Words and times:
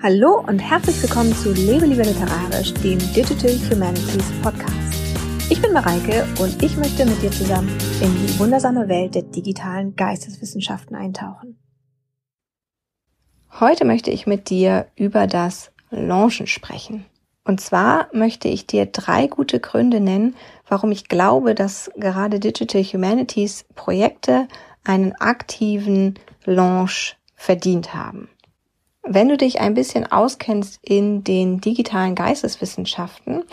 Hallo 0.00 0.44
und 0.46 0.60
herzlich 0.60 1.02
willkommen 1.02 1.34
zu 1.34 1.52
Lebe 1.52 1.84
lieber 1.84 2.04
literarisch, 2.04 2.72
dem 2.74 3.00
Digital 3.00 3.50
Humanities 3.68 4.30
Podcast. 4.42 4.94
Ich 5.50 5.60
bin 5.60 5.72
Mareike 5.72 6.24
und 6.38 6.62
ich 6.62 6.76
möchte 6.76 7.04
mit 7.04 7.20
dir 7.20 7.32
zusammen 7.32 7.68
in 8.00 8.14
die 8.14 8.38
wundersame 8.38 8.88
Welt 8.88 9.16
der 9.16 9.22
digitalen 9.22 9.96
Geisteswissenschaften 9.96 10.94
eintauchen. 10.94 11.58
Heute 13.58 13.84
möchte 13.84 14.12
ich 14.12 14.28
mit 14.28 14.50
dir 14.50 14.86
über 14.94 15.26
das 15.26 15.72
Launchen 15.90 16.46
sprechen. 16.46 17.04
Und 17.42 17.60
zwar 17.60 18.06
möchte 18.12 18.46
ich 18.46 18.68
dir 18.68 18.86
drei 18.86 19.26
gute 19.26 19.58
Gründe 19.58 19.98
nennen, 19.98 20.36
warum 20.68 20.92
ich 20.92 21.08
glaube, 21.08 21.56
dass 21.56 21.90
gerade 21.96 22.38
Digital 22.38 22.84
Humanities 22.84 23.64
Projekte 23.74 24.46
einen 24.84 25.16
aktiven 25.16 26.20
Launch 26.44 27.16
verdient 27.34 27.94
haben. 27.94 28.28
Wenn 29.02 29.28
du 29.28 29.36
dich 29.36 29.60
ein 29.60 29.74
bisschen 29.74 30.10
auskennst 30.10 30.80
in 30.82 31.24
den 31.24 31.60
digitalen 31.60 32.14
Geisteswissenschaften, 32.14 33.44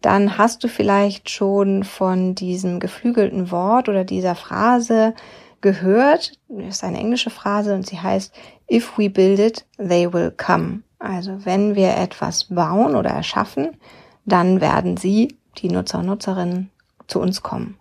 dann 0.00 0.36
hast 0.36 0.62
du 0.64 0.68
vielleicht 0.68 1.30
schon 1.30 1.84
von 1.84 2.34
diesem 2.34 2.80
geflügelten 2.80 3.50
Wort 3.50 3.88
oder 3.88 4.04
dieser 4.04 4.34
Phrase 4.34 5.14
gehört. 5.60 6.32
Das 6.48 6.76
ist 6.76 6.84
eine 6.84 6.98
englische 6.98 7.30
Phrase 7.30 7.74
und 7.74 7.86
sie 7.86 8.00
heißt, 8.00 8.34
if 8.70 8.98
we 8.98 9.08
build 9.08 9.38
it, 9.38 9.64
they 9.78 10.12
will 10.12 10.30
come. 10.30 10.82
Also 10.98 11.44
wenn 11.44 11.74
wir 11.74 11.96
etwas 11.96 12.44
bauen 12.44 12.96
oder 12.96 13.10
erschaffen, 13.10 13.76
dann 14.24 14.60
werden 14.60 14.96
sie, 14.96 15.38
die 15.58 15.68
Nutzer 15.68 16.00
und 16.00 16.06
Nutzerinnen, 16.06 16.70
zu 17.06 17.20
uns 17.20 17.42
kommen. 17.42 17.78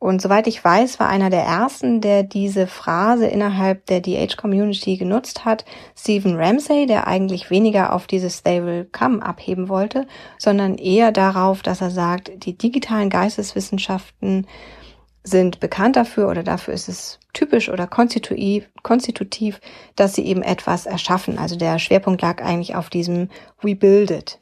Und 0.00 0.22
soweit 0.22 0.46
ich 0.46 0.64
weiß, 0.64 0.98
war 0.98 1.10
einer 1.10 1.28
der 1.28 1.42
ersten, 1.42 2.00
der 2.00 2.22
diese 2.22 2.66
Phrase 2.66 3.26
innerhalb 3.26 3.84
der 3.84 4.00
DH-Community 4.00 4.96
genutzt 4.96 5.44
hat, 5.44 5.66
Stephen 5.94 6.36
Ramsey, 6.36 6.86
der 6.86 7.06
eigentlich 7.06 7.50
weniger 7.50 7.92
auf 7.92 8.06
dieses 8.06 8.42
They 8.42 8.64
will 8.64 8.88
come 8.90 9.22
abheben 9.22 9.68
wollte, 9.68 10.06
sondern 10.38 10.78
eher 10.78 11.12
darauf, 11.12 11.60
dass 11.60 11.82
er 11.82 11.90
sagt, 11.90 12.32
die 12.46 12.56
digitalen 12.56 13.10
Geisteswissenschaften 13.10 14.46
sind 15.22 15.60
bekannt 15.60 15.96
dafür 15.96 16.30
oder 16.30 16.42
dafür 16.42 16.72
ist 16.72 16.88
es 16.88 17.20
typisch 17.34 17.68
oder 17.68 17.86
konstitutiv, 17.86 18.70
konstitutiv, 18.82 19.60
dass 19.96 20.14
sie 20.14 20.24
eben 20.24 20.40
etwas 20.40 20.86
erschaffen. 20.86 21.36
Also 21.36 21.56
der 21.56 21.78
Schwerpunkt 21.78 22.22
lag 22.22 22.42
eigentlich 22.42 22.74
auf 22.74 22.88
diesem 22.88 23.28
We 23.60 23.76
build 23.76 24.10
it. 24.10 24.38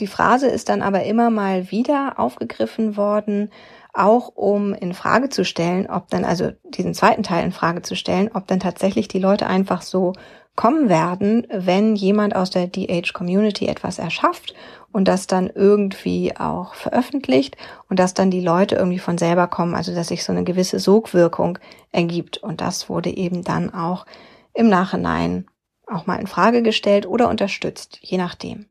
Die 0.00 0.06
Phrase 0.08 0.48
ist 0.48 0.70
dann 0.70 0.82
aber 0.82 1.04
immer 1.04 1.30
mal 1.30 1.70
wieder 1.70 2.14
aufgegriffen 2.16 2.96
worden, 2.96 3.52
auch 3.94 4.28
um 4.34 4.74
in 4.74 4.92
Frage 4.92 5.28
zu 5.28 5.44
stellen, 5.44 5.88
ob 5.88 6.08
dann, 6.08 6.24
also 6.24 6.50
diesen 6.64 6.94
zweiten 6.94 7.22
Teil 7.22 7.44
in 7.44 7.52
Frage 7.52 7.82
zu 7.82 7.94
stellen, 7.94 8.30
ob 8.34 8.46
dann 8.46 8.60
tatsächlich 8.60 9.08
die 9.08 9.20
Leute 9.20 9.46
einfach 9.46 9.82
so 9.82 10.12
kommen 10.56 10.88
werden, 10.88 11.46
wenn 11.50 11.96
jemand 11.96 12.36
aus 12.36 12.50
der 12.50 12.66
DH-Community 12.66 13.66
etwas 13.66 13.98
erschafft 13.98 14.54
und 14.92 15.08
das 15.08 15.26
dann 15.26 15.50
irgendwie 15.52 16.36
auch 16.36 16.74
veröffentlicht 16.74 17.56
und 17.88 17.98
dass 17.98 18.14
dann 18.14 18.30
die 18.30 18.40
Leute 18.40 18.76
irgendwie 18.76 19.00
von 19.00 19.18
selber 19.18 19.48
kommen, 19.48 19.74
also 19.74 19.94
dass 19.94 20.08
sich 20.08 20.22
so 20.22 20.32
eine 20.32 20.44
gewisse 20.44 20.78
Sogwirkung 20.78 21.58
ergibt. 21.90 22.38
Und 22.38 22.60
das 22.60 22.88
wurde 22.88 23.10
eben 23.10 23.42
dann 23.42 23.74
auch 23.74 24.06
im 24.52 24.68
Nachhinein 24.68 25.46
auch 25.86 26.06
mal 26.06 26.20
in 26.20 26.28
Frage 26.28 26.62
gestellt 26.62 27.06
oder 27.06 27.28
unterstützt, 27.28 27.98
je 28.02 28.18
nachdem. 28.18 28.66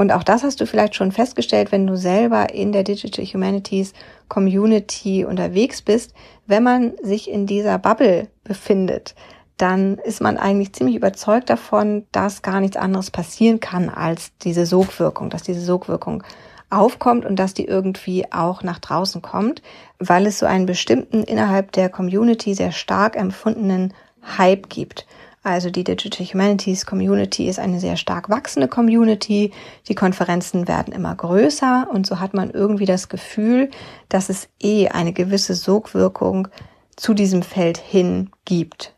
Und 0.00 0.12
auch 0.12 0.22
das 0.22 0.44
hast 0.44 0.62
du 0.62 0.66
vielleicht 0.66 0.94
schon 0.94 1.12
festgestellt, 1.12 1.72
wenn 1.72 1.86
du 1.86 1.94
selber 1.94 2.54
in 2.54 2.72
der 2.72 2.84
Digital 2.84 3.22
Humanities 3.22 3.92
Community 4.28 5.26
unterwegs 5.26 5.82
bist. 5.82 6.14
Wenn 6.46 6.62
man 6.62 6.94
sich 7.02 7.30
in 7.30 7.46
dieser 7.46 7.76
Bubble 7.76 8.28
befindet, 8.42 9.14
dann 9.58 9.98
ist 9.98 10.22
man 10.22 10.38
eigentlich 10.38 10.72
ziemlich 10.72 10.96
überzeugt 10.96 11.50
davon, 11.50 12.06
dass 12.12 12.40
gar 12.40 12.60
nichts 12.60 12.78
anderes 12.78 13.10
passieren 13.10 13.60
kann 13.60 13.90
als 13.90 14.34
diese 14.38 14.64
Sogwirkung, 14.64 15.28
dass 15.28 15.42
diese 15.42 15.60
Sogwirkung 15.60 16.22
aufkommt 16.70 17.26
und 17.26 17.36
dass 17.36 17.52
die 17.52 17.66
irgendwie 17.66 18.24
auch 18.32 18.62
nach 18.62 18.78
draußen 18.78 19.20
kommt, 19.20 19.60
weil 19.98 20.24
es 20.24 20.38
so 20.38 20.46
einen 20.46 20.64
bestimmten 20.64 21.24
innerhalb 21.24 21.72
der 21.72 21.90
Community 21.90 22.54
sehr 22.54 22.72
stark 22.72 23.16
empfundenen 23.16 23.92
Hype 24.38 24.70
gibt. 24.70 25.06
Also 25.42 25.70
die 25.70 25.84
Digital 25.84 26.26
Humanities 26.26 26.84
Community 26.84 27.48
ist 27.48 27.58
eine 27.58 27.80
sehr 27.80 27.96
stark 27.96 28.28
wachsende 28.28 28.68
Community. 28.68 29.52
Die 29.88 29.94
Konferenzen 29.94 30.68
werden 30.68 30.92
immer 30.92 31.14
größer 31.14 31.88
und 31.90 32.06
so 32.06 32.20
hat 32.20 32.34
man 32.34 32.50
irgendwie 32.50 32.84
das 32.84 33.08
Gefühl, 33.08 33.70
dass 34.10 34.28
es 34.28 34.48
eh 34.60 34.88
eine 34.88 35.14
gewisse 35.14 35.54
Sogwirkung 35.54 36.48
zu 36.96 37.14
diesem 37.14 37.42
Feld 37.42 37.78
hin 37.78 38.30
gibt. 38.44 38.94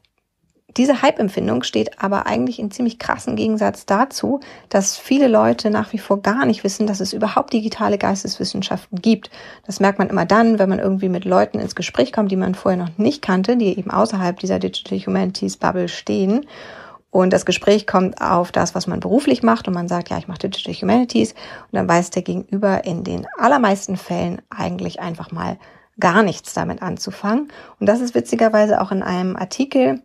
Diese 0.77 1.03
Hype-Empfindung 1.03 1.65
steht 1.65 2.03
aber 2.03 2.27
eigentlich 2.27 2.59
in 2.59 2.71
ziemlich 2.71 2.99
krassen 2.99 3.37
Gegensatz 3.37 3.85
dazu, 3.85 4.41
dass 4.71 4.97
viele 4.97 5.29
Leute 5.29 5.71
nach 5.71 5.93
wie 5.93 5.99
vor 5.99 6.23
gar 6.23 6.47
nicht 6.47 6.65
wissen, 6.65 6.87
dass 6.87 7.01
es 7.01 7.13
überhaupt 7.13 7.53
digitale 7.53 7.99
Geisteswissenschaften 7.99 9.03
gibt. 9.03 9.31
Das 9.67 9.81
merkt 9.81 9.99
man 9.99 10.09
immer 10.09 10.25
dann, 10.25 10.59
wenn 10.59 10.71
man 10.71 10.79
irgendwie 10.79 11.11
mit 11.11 11.27
Leuten 11.27 11.59
ins 11.59 11.75
Gespräch 11.75 12.13
kommt, 12.13 12.31
die 12.31 12.37
man 12.37 12.55
vorher 12.55 12.83
noch 12.83 12.97
nicht 12.97 13.21
kannte, 13.21 13.57
die 13.57 13.79
eben 13.79 13.91
außerhalb 13.91 14.39
dieser 14.39 14.59
Digital 14.59 14.99
Humanities 14.99 15.59
Bubble 15.59 15.89
stehen. 15.89 16.47
Und 17.11 17.35
das 17.35 17.45
Gespräch 17.45 17.87
kommt 17.87 18.23
auf 18.23 18.53
das, 18.53 18.75
was 18.75 18.87
man 18.87 19.01
beruflich 19.01 19.43
macht 19.43 19.69
und 19.69 19.75
man 19.75 19.89
sagt, 19.89 20.09
ja, 20.09 20.17
ich 20.17 20.29
mache 20.29 20.49
Digital 20.49 20.73
Humanities 20.75 21.33
und 21.33 21.73
dann 21.73 21.87
weiß 21.87 22.09
der 22.09 22.23
Gegenüber 22.23 22.85
in 22.87 23.05
den 23.05 23.27
allermeisten 23.37 23.99
Fällen 23.99 24.41
eigentlich 24.49 25.01
einfach 25.01 25.31
mal 25.31 25.59
gar 26.01 26.23
nichts 26.23 26.55
damit 26.55 26.81
anzufangen. 26.81 27.49
Und 27.79 27.87
das 27.87 28.01
ist 28.01 28.15
witzigerweise 28.15 28.81
auch 28.81 28.93
in 28.93 29.03
einem 29.03 29.37
Artikel 29.37 30.01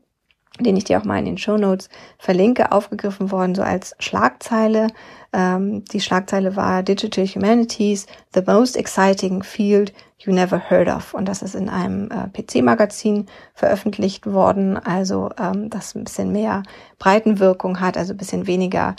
den 0.66 0.78
ich 0.78 0.86
dir 0.86 1.00
auch 1.00 1.06
mal 1.06 1.20
in 1.20 1.26
den 1.26 1.38
Show 1.38 1.58
Notes 1.58 1.90
verlinke, 2.18 2.72
aufgegriffen 2.72 3.32
worden, 3.32 3.56
so 3.56 3.62
als 3.62 3.96
Schlagzeile. 4.00 4.88
Ähm, 5.34 5.86
die 5.86 6.02
Schlagzeile 6.02 6.56
war 6.56 6.84
Digital 6.84 7.26
Humanities, 7.26 8.08
the 8.34 8.42
most 8.46 8.76
exciting 8.76 9.44
field 9.44 9.94
you 10.20 10.34
never 10.34 10.70
heard 10.70 10.88
of. 10.88 11.14
Und 11.14 11.28
das 11.28 11.42
ist 11.42 11.56
in 11.56 11.70
einem 11.70 12.10
äh, 12.12 12.28
PC-Magazin 12.30 13.28
veröffentlicht 13.54 14.26
worden, 14.26 14.78
also 14.78 15.30
ähm, 15.40 15.70
das 15.70 15.96
ein 15.96 16.04
bisschen 16.04 16.32
mehr 16.32 16.64
Breitenwirkung 17.00 17.80
hat, 17.80 17.98
also 17.98 18.14
ein 18.14 18.18
bisschen 18.18 18.48
weniger 18.48 18.96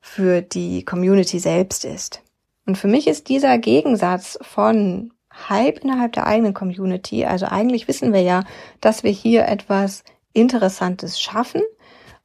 für 0.00 0.42
die 0.42 0.84
Community 0.84 1.38
selbst 1.38 1.84
ist. 1.84 2.22
Und 2.66 2.78
für 2.78 2.88
mich 2.88 3.06
ist 3.06 3.28
dieser 3.28 3.58
Gegensatz 3.58 4.38
von 4.42 5.12
Hype 5.48 5.78
innerhalb 5.78 6.12
der 6.12 6.26
eigenen 6.26 6.54
Community, 6.54 7.24
also 7.24 7.46
eigentlich 7.46 7.88
wissen 7.88 8.12
wir 8.12 8.20
ja, 8.20 8.44
dass 8.80 9.02
wir 9.02 9.10
hier 9.10 9.46
etwas 9.46 10.04
Interessantes 10.32 11.20
schaffen 11.20 11.62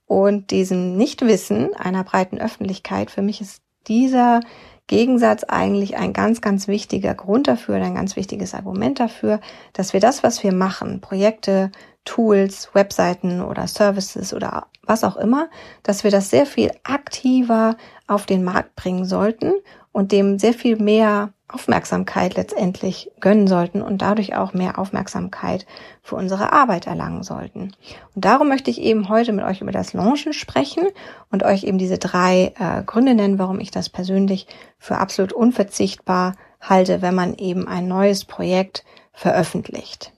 und 0.06 0.52
diesem 0.52 0.96
Nichtwissen 0.98 1.74
einer 1.76 2.04
breiten 2.04 2.40
Öffentlichkeit, 2.40 3.12
für 3.12 3.22
mich 3.22 3.42
ist 3.42 3.62
dieser 3.88 4.40
Gegensatz 4.88 5.44
eigentlich 5.44 5.98
ein 5.98 6.14
ganz, 6.14 6.40
ganz 6.40 6.68
wichtiger 6.68 7.14
Grund 7.14 7.48
dafür, 7.48 7.76
ein 7.76 7.96
ganz 7.96 8.16
wichtiges 8.16 8.54
Argument 8.54 9.00
dafür, 9.00 9.42
dass 9.74 9.92
wir 9.92 10.00
das, 10.00 10.24
was 10.24 10.44
wir 10.44 10.54
machen, 10.54 11.02
Projekte, 11.02 11.72
Tools, 12.06 12.70
Webseiten 12.74 13.42
oder 13.42 13.68
Services 13.68 14.34
oder 14.34 14.68
was 14.82 15.04
auch 15.04 15.18
immer, 15.18 15.50
dass 15.84 16.06
wir 16.06 16.12
das 16.12 16.30
sehr 16.30 16.46
viel 16.46 16.72
aktiver 16.84 17.76
auf 18.08 18.26
den 18.26 18.46
Markt 18.46 18.78
bringen 18.78 19.04
sollten 19.04 19.52
und 19.92 20.14
dem 20.14 20.40
sehr 20.40 20.54
viel 20.54 20.78
mehr 20.78 21.34
Aufmerksamkeit 21.50 22.36
letztendlich 22.36 23.10
gönnen 23.22 23.48
sollten 23.48 23.82
und 23.82 24.02
dadurch 24.02 24.36
auch 24.36 24.54
mehr 24.54 24.78
Aufmerksamkeit 24.78 25.66
für 26.02 26.16
unsere 26.16 26.52
Arbeit 26.52 26.88
erlangen 26.88 27.24
sollten. 27.24 27.74
Und 28.14 28.26
darum 28.26 28.50
möchte 28.50 28.70
ich 28.70 28.82
eben 28.82 29.08
heute 29.08 29.32
mit 29.32 29.46
euch 29.46 29.62
über 29.62 29.72
das 29.72 29.94
Launchen 29.94 30.34
sprechen 30.34 30.88
und 31.32 31.44
euch 31.44 31.64
eben 31.64 31.78
diese 31.78 31.98
drei 31.98 32.54
äh, 32.60 32.84
Gründe 32.84 33.14
nennen, 33.14 33.40
warum 33.40 33.62
ich 33.62 33.72
das 33.72 33.88
persönlich 33.88 34.48
für 34.78 34.98
absolut 34.98 35.32
unverzichtbar 35.32 36.36
halte, 36.60 37.02
wenn 37.02 37.16
man 37.16 37.36
eben 37.36 37.66
ein 37.68 37.88
neues 37.88 38.26
Projekt 38.26 38.84
veröffentlicht. 39.14 40.12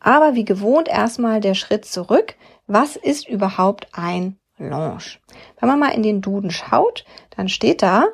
Aber 0.00 0.34
wie 0.34 0.44
gewohnt 0.44 0.88
erstmal 0.88 1.40
der 1.40 1.54
Schritt 1.54 1.84
zurück. 1.86 2.34
Was 2.66 2.96
ist 2.96 3.28
überhaupt 3.28 3.88
ein 3.92 4.38
Launch? 4.58 5.20
Wenn 5.60 5.68
man 5.68 5.78
mal 5.78 5.94
in 5.94 6.02
den 6.02 6.20
Duden 6.20 6.50
schaut, 6.50 7.04
dann 7.36 7.48
steht 7.48 7.82
da, 7.82 8.04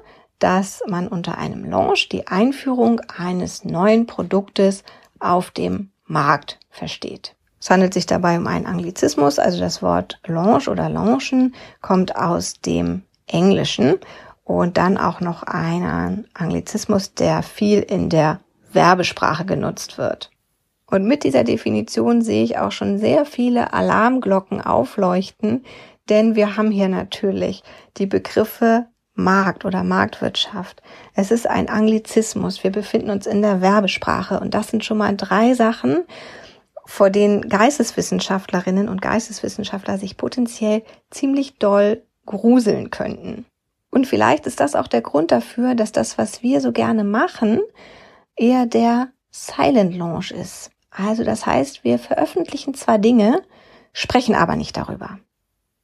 dass 0.40 0.82
man 0.88 1.06
unter 1.06 1.38
einem 1.38 1.64
Launch 1.64 2.08
die 2.08 2.26
Einführung 2.26 3.00
eines 3.16 3.64
neuen 3.64 4.06
Produktes 4.06 4.82
auf 5.20 5.50
dem 5.50 5.90
Markt 6.06 6.58
versteht. 6.70 7.37
Es 7.60 7.70
handelt 7.70 7.94
sich 7.94 8.06
dabei 8.06 8.38
um 8.38 8.46
einen 8.46 8.66
Anglizismus, 8.66 9.38
also 9.38 9.60
das 9.60 9.82
Wort 9.82 10.19
Launch 10.26 10.66
oder 10.69 10.88
Launchen 10.88 11.54
kommt 11.82 12.16
aus 12.16 12.60
dem 12.60 13.02
Englischen 13.26 13.98
und 14.44 14.78
dann 14.78 14.96
auch 14.96 15.20
noch 15.20 15.42
einen 15.42 16.26
Anglizismus, 16.34 17.14
der 17.14 17.42
viel 17.42 17.81
in 17.81 18.08
der 18.08 18.40
Werbesprache 18.72 19.44
genutzt 19.44 19.98
wird. 19.98 20.31
Und 20.87 21.04
mit 21.04 21.22
dieser 21.22 21.44
Definition 21.44 22.22
sehe 22.22 22.42
ich 22.42 22.58
auch 22.58 22.72
schon 22.72 22.98
sehr 22.98 23.25
viele 23.25 23.72
Alarmglocken 23.72 24.60
aufleuchten, 24.60 25.64
denn 26.08 26.34
wir 26.34 26.56
haben 26.56 26.70
hier 26.72 26.88
natürlich 26.88 27.62
die 27.96 28.06
Begriffe 28.06 28.87
Markt 29.22 29.64
oder 29.64 29.84
Marktwirtschaft. 29.84 30.82
Es 31.14 31.31
ist 31.31 31.46
ein 31.46 31.69
Anglizismus. 31.69 32.64
Wir 32.64 32.72
befinden 32.72 33.11
uns 33.11 33.26
in 33.26 33.43
der 33.43 33.61
Werbesprache 33.61 34.40
und 34.40 34.55
das 34.55 34.69
sind 34.69 34.84
schon 34.84 34.99
mal 34.99 35.17
drei 35.17 35.55
Sachen, 35.55 36.05
vor 36.87 37.11
denen 37.11 37.49
Geisteswissenschaftlerinnen 37.49 38.88
und 38.88 39.02
Geisteswissenschaftler 39.02 39.99
sich 39.99 40.17
potenziell 40.17 40.82
ziemlich 41.11 41.58
doll 41.58 42.02
gruseln 42.26 42.90
könnten. 42.90 43.46
Und 43.90 44.06
vielleicht 44.06 44.46
ist 44.46 44.61
das 44.61 44.75
auch 44.75 44.88
der 44.88 45.02
Grund 45.02 45.31
dafür, 45.31 45.75
dass 45.75 45.93
das, 45.93 46.19
was 46.19 46.43
wir 46.43 46.61
so 46.61 46.73
gerne 46.73 47.05
machen, 47.05 47.61
eher 48.37 48.66
der 48.66 49.08
Silent 49.31 49.96
Launch 49.96 50.31
ist. 50.31 50.70
Also 50.90 51.25
das 51.25 51.46
heißt, 51.46 51.84
wir 51.84 51.99
veröffentlichen 51.99 52.75
zwar 52.75 52.99
Dinge, 52.99 53.43
sprechen 53.93 54.34
aber 54.34 54.56
nicht 54.56 54.76
darüber. 54.76 55.19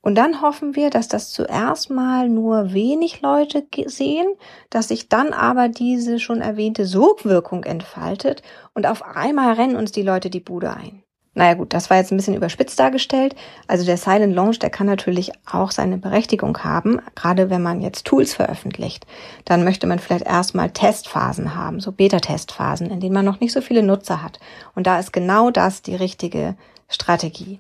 Und 0.06 0.14
dann 0.14 0.40
hoffen 0.40 0.76
wir, 0.76 0.90
dass 0.90 1.08
das 1.08 1.32
zuerst 1.32 1.90
mal 1.90 2.28
nur 2.28 2.72
wenig 2.72 3.22
Leute 3.22 3.66
sehen, 3.86 4.28
dass 4.70 4.86
sich 4.86 5.08
dann 5.08 5.32
aber 5.32 5.68
diese 5.68 6.20
schon 6.20 6.40
erwähnte 6.40 6.86
Sogwirkung 6.86 7.64
entfaltet 7.64 8.42
und 8.72 8.86
auf 8.86 9.02
einmal 9.02 9.54
rennen 9.54 9.74
uns 9.74 9.90
die 9.90 10.02
Leute 10.02 10.30
die 10.30 10.38
Bude 10.38 10.72
ein. 10.72 11.02
Naja 11.34 11.54
gut, 11.54 11.74
das 11.74 11.90
war 11.90 11.96
jetzt 11.96 12.12
ein 12.12 12.16
bisschen 12.18 12.36
überspitzt 12.36 12.78
dargestellt. 12.78 13.34
Also 13.66 13.84
der 13.84 13.96
Silent 13.96 14.32
Launch, 14.32 14.60
der 14.60 14.70
kann 14.70 14.86
natürlich 14.86 15.32
auch 15.44 15.72
seine 15.72 15.98
Berechtigung 15.98 16.56
haben, 16.58 17.00
gerade 17.16 17.50
wenn 17.50 17.62
man 17.62 17.80
jetzt 17.80 18.04
Tools 18.04 18.32
veröffentlicht. 18.32 19.08
Dann 19.44 19.64
möchte 19.64 19.88
man 19.88 19.98
vielleicht 19.98 20.24
erstmal 20.24 20.70
Testphasen 20.70 21.56
haben, 21.56 21.80
so 21.80 21.90
Beta-Testphasen, 21.90 22.92
in 22.92 23.00
denen 23.00 23.14
man 23.14 23.24
noch 23.24 23.40
nicht 23.40 23.52
so 23.52 23.60
viele 23.60 23.82
Nutzer 23.82 24.22
hat. 24.22 24.38
Und 24.76 24.86
da 24.86 25.00
ist 25.00 25.12
genau 25.12 25.50
das 25.50 25.82
die 25.82 25.96
richtige 25.96 26.54
Strategie. 26.88 27.58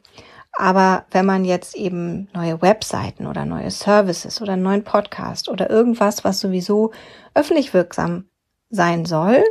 Aber 0.58 1.04
wenn 1.10 1.26
man 1.26 1.44
jetzt 1.44 1.76
eben 1.76 2.28
neue 2.32 2.62
Webseiten 2.62 3.26
oder 3.26 3.44
neue 3.44 3.70
Services 3.70 4.40
oder 4.40 4.54
einen 4.54 4.62
neuen 4.62 4.84
Podcast 4.84 5.48
oder 5.50 5.68
irgendwas, 5.68 6.24
was 6.24 6.40
sowieso 6.40 6.92
öffentlich 7.34 7.74
wirksam 7.74 8.24
sein 8.70 9.04
soll, 9.04 9.44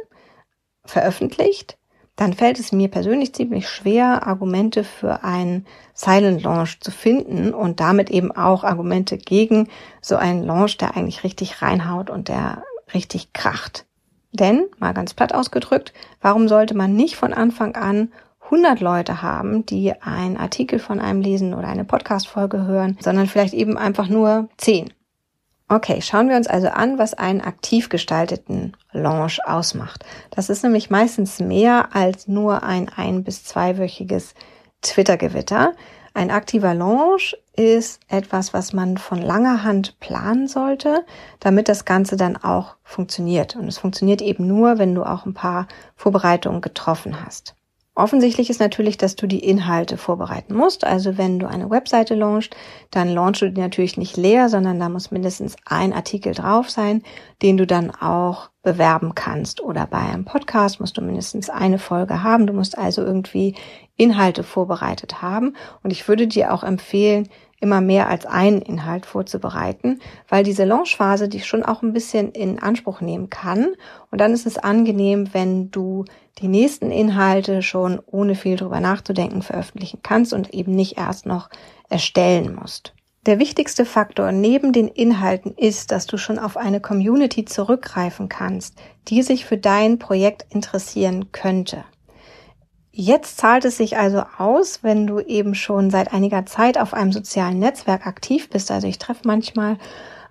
veröffentlicht, 0.83 1.77
dann 2.15 2.33
fällt 2.33 2.59
es 2.59 2.71
mir 2.71 2.87
persönlich 2.87 3.33
ziemlich 3.35 3.67
schwer, 3.67 4.25
Argumente 4.25 4.83
für 4.83 5.23
einen 5.23 5.65
Silent 5.93 6.43
Launch 6.43 6.79
zu 6.79 6.89
finden 6.89 7.53
und 7.53 7.79
damit 7.79 8.09
eben 8.09 8.31
auch 8.31 8.63
Argumente 8.63 9.17
gegen 9.17 9.67
so 10.01 10.15
einen 10.15 10.43
Launch, 10.43 10.77
der 10.77 10.95
eigentlich 10.95 11.23
richtig 11.23 11.61
reinhaut 11.61 12.09
und 12.09 12.29
der 12.29 12.63
richtig 12.93 13.33
kracht. 13.33 13.85
Denn, 14.31 14.65
mal 14.79 14.93
ganz 14.93 15.13
platt 15.13 15.33
ausgedrückt, 15.33 15.93
warum 16.21 16.47
sollte 16.47 16.73
man 16.73 16.95
nicht 16.95 17.15
von 17.15 17.33
Anfang 17.33 17.75
an 17.75 18.11
100 18.45 18.79
Leute 18.79 19.21
haben, 19.21 19.65
die 19.65 19.93
einen 20.01 20.37
Artikel 20.37 20.79
von 20.79 20.99
einem 20.99 21.21
lesen 21.21 21.53
oder 21.53 21.67
eine 21.67 21.85
Podcast-Folge 21.85 22.65
hören, 22.65 22.97
sondern 22.99 23.27
vielleicht 23.27 23.53
eben 23.53 23.77
einfach 23.77 24.07
nur 24.07 24.49
10? 24.57 24.93
Okay, 25.67 25.99
schauen 26.03 26.29
wir 26.29 26.35
uns 26.35 26.45
also 26.47 26.67
an, 26.67 26.99
was 26.99 27.15
einen 27.15 27.41
aktiv 27.41 27.89
gestalteten 27.89 28.77
Launch 28.91 29.39
ausmacht. 29.47 30.05
Das 30.29 30.49
ist 30.49 30.63
nämlich 30.63 30.91
meistens 30.91 31.39
mehr 31.39 31.95
als 31.95 32.27
nur 32.27 32.61
ein 32.61 32.87
ein- 32.95 33.23
bis 33.23 33.43
zweiwöchiges 33.43 34.35
Twitter-Gewitter. 34.83 35.73
Ein 36.13 36.29
aktiver 36.29 36.75
Launch 36.75 37.35
ist 37.55 37.99
etwas, 38.07 38.53
was 38.53 38.73
man 38.73 38.97
von 38.97 39.21
langer 39.21 39.63
Hand 39.63 39.99
planen 39.99 40.47
sollte, 40.47 41.03
damit 41.39 41.67
das 41.67 41.83
Ganze 41.83 42.15
dann 42.15 42.37
auch 42.37 42.75
funktioniert. 42.83 43.55
Und 43.55 43.67
es 43.67 43.79
funktioniert 43.79 44.21
eben 44.21 44.45
nur, 44.45 44.77
wenn 44.77 44.93
du 44.93 45.03
auch 45.03 45.25
ein 45.25 45.33
paar 45.33 45.67
Vorbereitungen 45.95 46.61
getroffen 46.61 47.25
hast. 47.25 47.55
Offensichtlich 47.97 48.49
ist 48.49 48.59
natürlich, 48.59 48.97
dass 48.97 49.15
du 49.15 49.25
die 49.25 49.39
Inhalte 49.39 49.97
vorbereiten 49.97 50.53
musst. 50.53 50.83
Also 50.83 51.17
wenn 51.17 51.39
du 51.39 51.47
eine 51.47 51.69
Webseite 51.69 52.13
launchst, 52.13 52.53
dann 52.91 53.07
launchst 53.07 53.41
du 53.41 53.49
die 53.49 53.61
natürlich 53.61 53.97
nicht 53.97 54.17
leer, 54.17 54.49
sondern 54.49 54.81
da 54.81 54.89
muss 54.89 55.11
mindestens 55.11 55.55
ein 55.65 55.93
Artikel 55.93 56.33
drauf 56.33 56.69
sein, 56.69 57.03
den 57.41 57.55
du 57.55 57.65
dann 57.65 57.91
auch 57.91 58.49
bewerben 58.63 59.15
kannst. 59.15 59.61
Oder 59.61 59.87
bei 59.87 59.99
einem 59.99 60.25
Podcast 60.25 60.81
musst 60.81 60.97
du 60.97 61.01
mindestens 61.01 61.49
eine 61.49 61.79
Folge 61.79 62.21
haben. 62.21 62.47
Du 62.47 62.53
musst 62.53 62.77
also 62.77 63.01
irgendwie 63.01 63.55
Inhalte 63.95 64.43
vorbereitet 64.43 65.21
haben. 65.21 65.55
Und 65.81 65.91
ich 65.91 66.05
würde 66.09 66.27
dir 66.27 66.53
auch 66.53 66.63
empfehlen, 66.63 67.29
immer 67.65 67.81
mehr 67.81 68.07
als 68.07 68.27
einen 68.27 68.61
Inhalt 68.61 69.07
vorzubereiten, 69.07 69.99
weil 70.29 70.43
diese 70.43 70.65
Launchphase 70.65 71.27
dich 71.27 71.47
schon 71.47 71.63
auch 71.63 71.81
ein 71.81 71.93
bisschen 71.93 72.31
in 72.31 72.59
Anspruch 72.59 73.01
nehmen 73.01 73.31
kann. 73.31 73.69
Und 74.11 74.21
dann 74.21 74.33
ist 74.33 74.45
es 74.45 74.59
angenehm, 74.59 75.33
wenn 75.33 75.71
du 75.71 76.05
die 76.37 76.47
nächsten 76.47 76.91
Inhalte 76.91 77.63
schon 77.63 77.99
ohne 78.05 78.35
viel 78.35 78.55
drüber 78.55 78.79
nachzudenken 78.79 79.41
veröffentlichen 79.41 80.01
kannst 80.03 80.31
und 80.31 80.53
eben 80.53 80.75
nicht 80.75 80.99
erst 80.99 81.25
noch 81.25 81.49
erstellen 81.89 82.55
musst. 82.55 82.93
Der 83.25 83.39
wichtigste 83.39 83.85
Faktor 83.85 84.31
neben 84.31 84.71
den 84.71 84.87
Inhalten 84.87 85.55
ist, 85.57 85.91
dass 85.91 86.05
du 86.05 86.17
schon 86.17 86.37
auf 86.37 86.57
eine 86.57 86.79
Community 86.79 87.45
zurückgreifen 87.45 88.29
kannst, 88.29 88.75
die 89.07 89.23
sich 89.23 89.45
für 89.45 89.57
dein 89.57 89.97
Projekt 89.97 90.45
interessieren 90.53 91.31
könnte. 91.31 91.83
Jetzt 92.97 93.39
zahlt 93.39 93.65
es 93.65 93.75
sich 93.75 93.97
also 93.97 94.23
aus, 94.37 94.79
wenn 94.81 95.05
du 95.05 95.19
eben 95.19 95.53
schon 95.53 95.89
seit 95.89 96.13
einiger 96.13 96.45
Zeit 96.45 96.77
auf 96.77 96.93
einem 96.93 97.11
sozialen 97.11 97.59
Netzwerk 97.59 98.07
aktiv 98.07 98.49
bist. 98.49 98.71
Also 98.71 98.87
ich 98.87 98.99
treffe 98.99 99.23
manchmal 99.25 99.77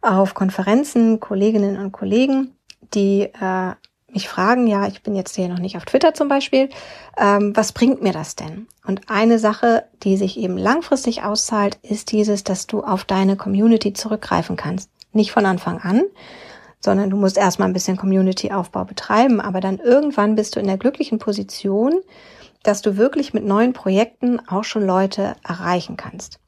auf 0.00 0.32
Konferenzen 0.32 1.20
Kolleginnen 1.20 1.76
und 1.76 1.92
Kollegen, 1.92 2.56
die 2.94 3.24
äh, 3.38 3.72
mich 4.10 4.30
fragen, 4.30 4.66
ja, 4.66 4.86
ich 4.86 5.02
bin 5.02 5.14
jetzt 5.14 5.36
hier 5.36 5.48
noch 5.48 5.58
nicht 5.58 5.76
auf 5.76 5.84
Twitter 5.84 6.14
zum 6.14 6.28
Beispiel, 6.28 6.70
ähm, 7.18 7.54
was 7.54 7.72
bringt 7.72 8.00
mir 8.00 8.14
das 8.14 8.34
denn? 8.34 8.66
Und 8.86 9.10
eine 9.10 9.38
Sache, 9.38 9.84
die 10.02 10.16
sich 10.16 10.38
eben 10.38 10.56
langfristig 10.56 11.22
auszahlt, 11.22 11.78
ist 11.82 12.12
dieses, 12.12 12.44
dass 12.44 12.66
du 12.66 12.82
auf 12.82 13.04
deine 13.04 13.36
Community 13.36 13.92
zurückgreifen 13.92 14.56
kannst. 14.56 14.88
Nicht 15.12 15.32
von 15.32 15.44
Anfang 15.44 15.82
an, 15.82 16.04
sondern 16.80 17.10
du 17.10 17.18
musst 17.18 17.36
erstmal 17.36 17.68
ein 17.68 17.74
bisschen 17.74 17.98
Community-Aufbau 17.98 18.86
betreiben, 18.86 19.42
aber 19.42 19.60
dann 19.60 19.80
irgendwann 19.80 20.34
bist 20.34 20.56
du 20.56 20.60
in 20.60 20.66
der 20.66 20.78
glücklichen 20.78 21.18
Position, 21.18 22.00
dass 22.64 22.82
du 22.82 22.96
wirklich 22.96 23.32
mit 23.32 23.44
neuen 23.44 23.72
Projekten 23.72 24.40
auch 24.48 24.64
schon 24.64 24.84
Leute 24.84 25.36
erreichen 25.46 25.96
kannst. 25.96 26.40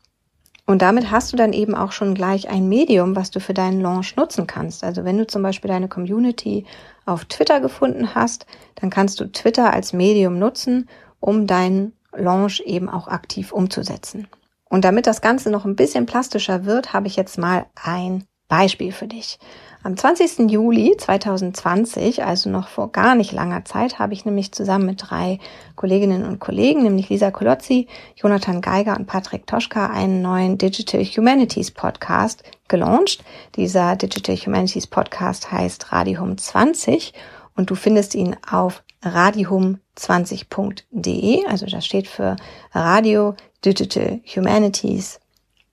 Und 0.66 0.82
damit 0.82 1.12
hast 1.12 1.32
du 1.32 1.36
dann 1.36 1.52
eben 1.52 1.76
auch 1.76 1.92
schon 1.92 2.14
gleich 2.14 2.48
ein 2.48 2.68
Medium, 2.68 3.14
was 3.14 3.30
du 3.30 3.38
für 3.38 3.54
deinen 3.54 3.80
Launch 3.80 4.16
nutzen 4.16 4.48
kannst. 4.48 4.82
Also 4.82 5.04
wenn 5.04 5.16
du 5.16 5.26
zum 5.26 5.42
Beispiel 5.42 5.68
deine 5.68 5.88
Community 5.88 6.66
auf 7.04 7.24
Twitter 7.26 7.60
gefunden 7.60 8.16
hast, 8.16 8.46
dann 8.74 8.90
kannst 8.90 9.20
du 9.20 9.30
Twitter 9.30 9.72
als 9.72 9.92
Medium 9.92 10.40
nutzen, 10.40 10.88
um 11.20 11.46
deinen 11.46 11.92
Launch 12.12 12.60
eben 12.66 12.88
auch 12.88 13.06
aktiv 13.06 13.52
umzusetzen. 13.52 14.26
Und 14.68 14.84
damit 14.84 15.06
das 15.06 15.20
Ganze 15.20 15.50
noch 15.50 15.64
ein 15.64 15.76
bisschen 15.76 16.06
plastischer 16.06 16.64
wird, 16.64 16.92
habe 16.92 17.06
ich 17.06 17.14
jetzt 17.14 17.38
mal 17.38 17.66
ein 17.80 18.24
Beispiel 18.48 18.92
für 18.92 19.08
dich. 19.08 19.38
Am 19.82 19.96
20. 19.96 20.50
Juli 20.50 20.94
2020, 20.98 22.24
also 22.24 22.50
noch 22.50 22.68
vor 22.68 22.90
gar 22.90 23.14
nicht 23.14 23.32
langer 23.32 23.64
Zeit, 23.64 24.00
habe 24.00 24.14
ich 24.14 24.24
nämlich 24.24 24.50
zusammen 24.52 24.86
mit 24.86 25.04
drei 25.08 25.38
Kolleginnen 25.76 26.24
und 26.24 26.40
Kollegen, 26.40 26.82
nämlich 26.82 27.08
Lisa 27.08 27.30
Kolozzi, 27.30 27.86
Jonathan 28.16 28.60
Geiger 28.60 28.96
und 28.96 29.06
Patrick 29.06 29.46
Toschka, 29.46 29.86
einen 29.86 30.22
neuen 30.22 30.58
Digital 30.58 31.04
Humanities 31.04 31.70
Podcast 31.70 32.42
gelauncht. 32.66 33.22
Dieser 33.54 33.94
Digital 33.94 34.34
Humanities 34.36 34.88
Podcast 34.88 35.52
heißt 35.52 35.92
Radihum 35.92 36.36
20 36.36 37.14
und 37.54 37.70
du 37.70 37.76
findest 37.76 38.16
ihn 38.16 38.34
auf 38.50 38.82
radihum20.de, 39.04 41.46
also 41.46 41.66
das 41.66 41.86
steht 41.86 42.08
für 42.08 42.34
Radio 42.72 43.36
Digital 43.64 44.20
Humanities 44.34 45.20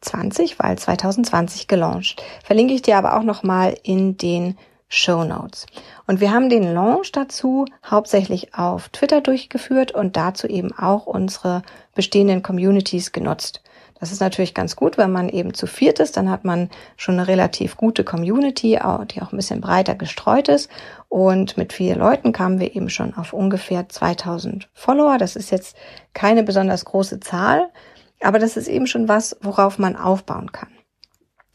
20, 0.03 0.59
weil 0.59 0.77
2020 0.77 1.67
gelauncht. 1.67 2.21
Verlinke 2.43 2.73
ich 2.73 2.81
dir 2.81 2.97
aber 2.97 3.17
auch 3.17 3.23
nochmal 3.23 3.75
in 3.83 4.17
den 4.17 4.57
Show 4.87 5.23
Notes. 5.23 5.65
Und 6.05 6.19
wir 6.19 6.31
haben 6.31 6.49
den 6.49 6.71
Launch 6.71 7.11
dazu 7.11 7.65
hauptsächlich 7.83 8.53
auf 8.53 8.89
Twitter 8.89 9.21
durchgeführt 9.21 9.91
und 9.91 10.15
dazu 10.17 10.47
eben 10.47 10.71
auch 10.71 11.07
unsere 11.07 11.63
bestehenden 11.95 12.43
Communities 12.43 13.11
genutzt. 13.11 13.63
Das 13.99 14.11
ist 14.11 14.19
natürlich 14.19 14.53
ganz 14.53 14.75
gut, 14.75 14.97
wenn 14.97 15.13
man 15.13 15.29
eben 15.29 15.53
zu 15.53 15.65
viert 15.65 15.99
ist, 15.99 16.17
dann 16.17 16.29
hat 16.29 16.43
man 16.43 16.69
schon 16.97 17.15
eine 17.15 17.27
relativ 17.27 17.77
gute 17.77 18.03
Community, 18.03 18.71
die 18.71 18.81
auch 19.21 19.31
ein 19.31 19.37
bisschen 19.37 19.61
breiter 19.61 19.95
gestreut 19.95 20.49
ist. 20.49 20.69
Und 21.07 21.55
mit 21.55 21.71
vier 21.71 21.95
Leuten 21.95 22.33
kamen 22.33 22.59
wir 22.59 22.75
eben 22.75 22.89
schon 22.89 23.15
auf 23.15 23.31
ungefähr 23.31 23.87
2000 23.87 24.67
Follower. 24.73 25.17
Das 25.17 25.37
ist 25.37 25.51
jetzt 25.51 25.77
keine 26.13 26.43
besonders 26.43 26.83
große 26.83 27.21
Zahl, 27.21 27.69
aber 28.23 28.39
das 28.39 28.57
ist 28.57 28.67
eben 28.67 28.87
schon 28.87 29.07
was, 29.07 29.37
worauf 29.41 29.79
man 29.79 29.95
aufbauen 29.95 30.51
kann. 30.51 30.69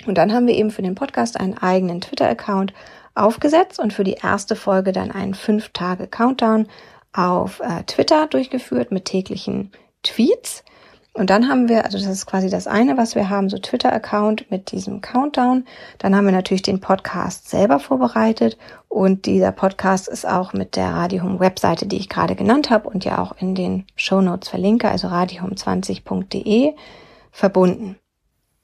Und 0.07 0.17
dann 0.17 0.33
haben 0.33 0.47
wir 0.47 0.55
eben 0.55 0.71
für 0.71 0.83
den 0.83 0.95
Podcast 0.95 1.39
einen 1.39 1.59
eigenen 1.59 2.01
Twitter-Account 2.01 2.73
aufgesetzt 3.15 3.81
und 3.81 3.93
für 3.93 4.05
die 4.05 4.19
erste 4.23 4.55
Folge 4.55 4.93
dann 4.93 5.11
einen 5.11 5.35
5-Tage-Countdown 5.35 6.69
auf 7.13 7.61
äh, 7.61 7.83
Twitter 7.85 8.27
durchgeführt 8.27 8.93
mit 8.93 9.07
täglichen 9.07 9.73
Tweets. 10.03 10.65
Und 11.19 11.31
dann 11.31 11.49
haben 11.49 11.69
wir, 11.69 11.85
also 11.85 11.99
das 11.99 12.07
ist 12.07 12.27
quasi 12.27 12.49
das 12.49 12.69
eine, 12.69 12.97
was 12.97 13.17
wir 13.17 13.29
haben, 13.29 13.49
so 13.49 13.59
Twitter-Account 13.59 14.53
mit 14.53 14.71
diesem 14.71 15.01
Countdown. 15.01 15.65
Dann 15.99 16.15
haben 16.15 16.27
wir 16.27 16.33
natürlich 16.33 16.63
den 16.63 16.81
Podcast 16.81 17.51
selber 17.51 17.81
vorbereitet 17.81 18.57
und 18.87 19.27
dieser 19.27 19.51
Podcast 19.51 20.07
ist 20.07 20.29
auch 20.29 20.53
mit 20.53 20.77
der 20.77 20.91
Radiohome 20.91 21.41
Webseite, 21.41 21.87
die 21.87 21.97
ich 21.97 22.09
gerade 22.09 22.37
genannt 22.37 22.71
habe 22.71 22.89
und 22.89 23.05
ja 23.05 23.19
auch 23.19 23.33
in 23.41 23.57
den 23.57 23.85
Show 23.97 24.21
Notes 24.21 24.49
verlinke, 24.49 24.89
also 24.89 25.09
radiohome20.de 25.09 26.75
verbunden. 27.33 27.97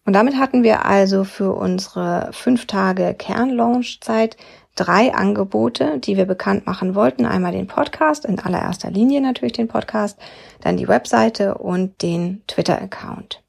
Und 0.06 0.12
damit 0.12 0.36
hatten 0.36 0.62
wir 0.62 0.84
also 0.84 1.24
für 1.24 1.52
unsere 1.54 2.28
fünf 2.30 2.66
Tage 2.66 3.14
Kernlaunchzeit 3.14 4.36
drei 4.74 5.14
Angebote, 5.14 5.98
die 5.98 6.16
wir 6.16 6.26
bekannt 6.26 6.66
machen 6.66 6.94
wollten. 6.94 7.26
Einmal 7.26 7.52
den 7.52 7.66
Podcast, 7.66 8.24
in 8.24 8.38
allererster 8.38 8.90
Linie 8.90 9.20
natürlich 9.20 9.52
den 9.52 9.68
Podcast, 9.68 10.18
dann 10.60 10.76
die 10.76 10.88
Webseite 10.88 11.56
und 11.56 12.02
den 12.02 12.42
Twitter-Account. 12.46 13.42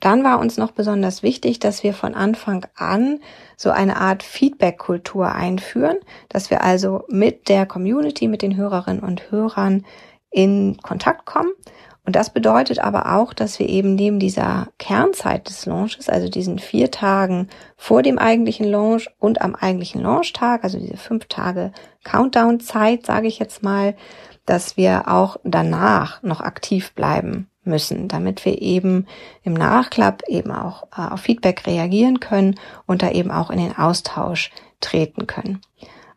Dann 0.00 0.24
war 0.24 0.40
uns 0.40 0.56
noch 0.56 0.72
besonders 0.72 1.22
wichtig, 1.22 1.60
dass 1.60 1.84
wir 1.84 1.94
von 1.94 2.14
Anfang 2.14 2.66
an 2.74 3.20
so 3.56 3.70
eine 3.70 3.98
Art 4.00 4.24
Feedback-Kultur 4.24 5.32
einführen, 5.32 5.98
dass 6.28 6.50
wir 6.50 6.62
also 6.64 7.04
mit 7.08 7.48
der 7.48 7.66
Community, 7.66 8.26
mit 8.26 8.42
den 8.42 8.56
Hörerinnen 8.56 9.02
und 9.02 9.30
Hörern 9.30 9.86
in 10.32 10.78
Kontakt 10.82 11.24
kommen. 11.24 11.52
Und 12.04 12.16
das 12.16 12.30
bedeutet 12.30 12.80
aber 12.80 13.14
auch, 13.16 13.32
dass 13.32 13.58
wir 13.60 13.68
eben 13.68 13.94
neben 13.94 14.18
dieser 14.18 14.68
Kernzeit 14.78 15.48
des 15.48 15.66
Launches, 15.66 16.08
also 16.08 16.28
diesen 16.28 16.58
vier 16.58 16.90
Tagen 16.90 17.48
vor 17.76 18.02
dem 18.02 18.18
eigentlichen 18.18 18.66
Launch 18.66 19.08
und 19.20 19.40
am 19.40 19.54
eigentlichen 19.54 20.02
Launchtag, 20.02 20.64
also 20.64 20.78
diese 20.78 20.96
fünf 20.96 21.26
Tage 21.26 21.72
Countdown-Zeit, 22.02 23.06
sage 23.06 23.28
ich 23.28 23.38
jetzt 23.38 23.62
mal, 23.62 23.94
dass 24.46 24.76
wir 24.76 25.08
auch 25.08 25.36
danach 25.44 26.22
noch 26.22 26.40
aktiv 26.40 26.92
bleiben 26.94 27.48
müssen, 27.64 28.08
damit 28.08 28.44
wir 28.44 28.60
eben 28.60 29.06
im 29.44 29.54
Nachklapp 29.54 30.22
eben 30.26 30.50
auch 30.50 30.84
äh, 30.96 31.12
auf 31.12 31.20
Feedback 31.20 31.66
reagieren 31.66 32.18
können 32.18 32.58
und 32.86 33.02
da 33.02 33.10
eben 33.10 33.30
auch 33.30 33.50
in 33.50 33.58
den 33.58 33.76
Austausch 33.76 34.50
treten 34.80 35.28
können. 35.28 35.60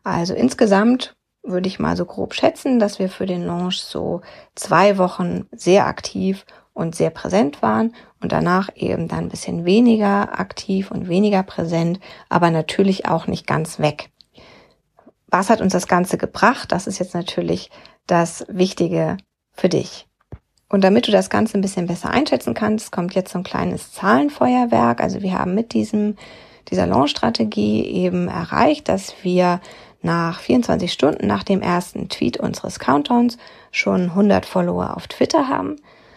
Also 0.02 0.34
insgesamt 0.34 1.15
würde 1.46 1.68
ich 1.68 1.78
mal 1.78 1.96
so 1.96 2.04
grob 2.04 2.34
schätzen, 2.34 2.78
dass 2.78 2.98
wir 2.98 3.08
für 3.08 3.26
den 3.26 3.44
Launch 3.44 3.80
so 3.80 4.20
zwei 4.54 4.98
Wochen 4.98 5.46
sehr 5.52 5.86
aktiv 5.86 6.44
und 6.74 6.94
sehr 6.94 7.10
präsent 7.10 7.62
waren 7.62 7.94
und 8.20 8.32
danach 8.32 8.68
eben 8.74 9.08
dann 9.08 9.24
ein 9.24 9.28
bisschen 9.28 9.64
weniger 9.64 10.38
aktiv 10.38 10.90
und 10.90 11.08
weniger 11.08 11.42
präsent, 11.42 12.00
aber 12.28 12.50
natürlich 12.50 13.08
auch 13.08 13.26
nicht 13.26 13.46
ganz 13.46 13.78
weg. 13.78 14.10
Was 15.28 15.50
hat 15.50 15.60
uns 15.60 15.72
das 15.72 15.88
Ganze 15.88 16.18
gebracht? 16.18 16.70
Das 16.72 16.86
ist 16.86 16.98
jetzt 16.98 17.14
natürlich 17.14 17.70
das 18.06 18.44
Wichtige 18.48 19.16
für 19.52 19.68
dich. 19.68 20.06
Und 20.68 20.82
damit 20.82 21.06
du 21.06 21.12
das 21.12 21.30
Ganze 21.30 21.56
ein 21.56 21.62
bisschen 21.62 21.86
besser 21.86 22.10
einschätzen 22.10 22.52
kannst, 22.52 22.92
kommt 22.92 23.14
jetzt 23.14 23.32
so 23.32 23.38
ein 23.38 23.44
kleines 23.44 23.92
Zahlenfeuerwerk. 23.92 25.00
Also 25.00 25.22
wir 25.22 25.32
haben 25.38 25.54
mit 25.54 25.72
diesem, 25.72 26.16
dieser 26.70 26.86
Launch-Strategie 26.86 27.84
eben 27.86 28.28
erreicht, 28.28 28.88
dass 28.88 29.14
wir 29.22 29.60
nach 30.06 30.40
24 30.40 30.90
Stunden 30.90 31.26
nach 31.26 31.42
dem 31.42 31.60
ersten 31.60 32.08
Tweet 32.08 32.38
unseres 32.38 32.78
Countdowns 32.78 33.36
schon 33.70 34.04
100 34.04 34.46
Follower 34.46 34.96
auf 34.96 35.08
Twitter 35.08 35.48
haben 35.48 35.76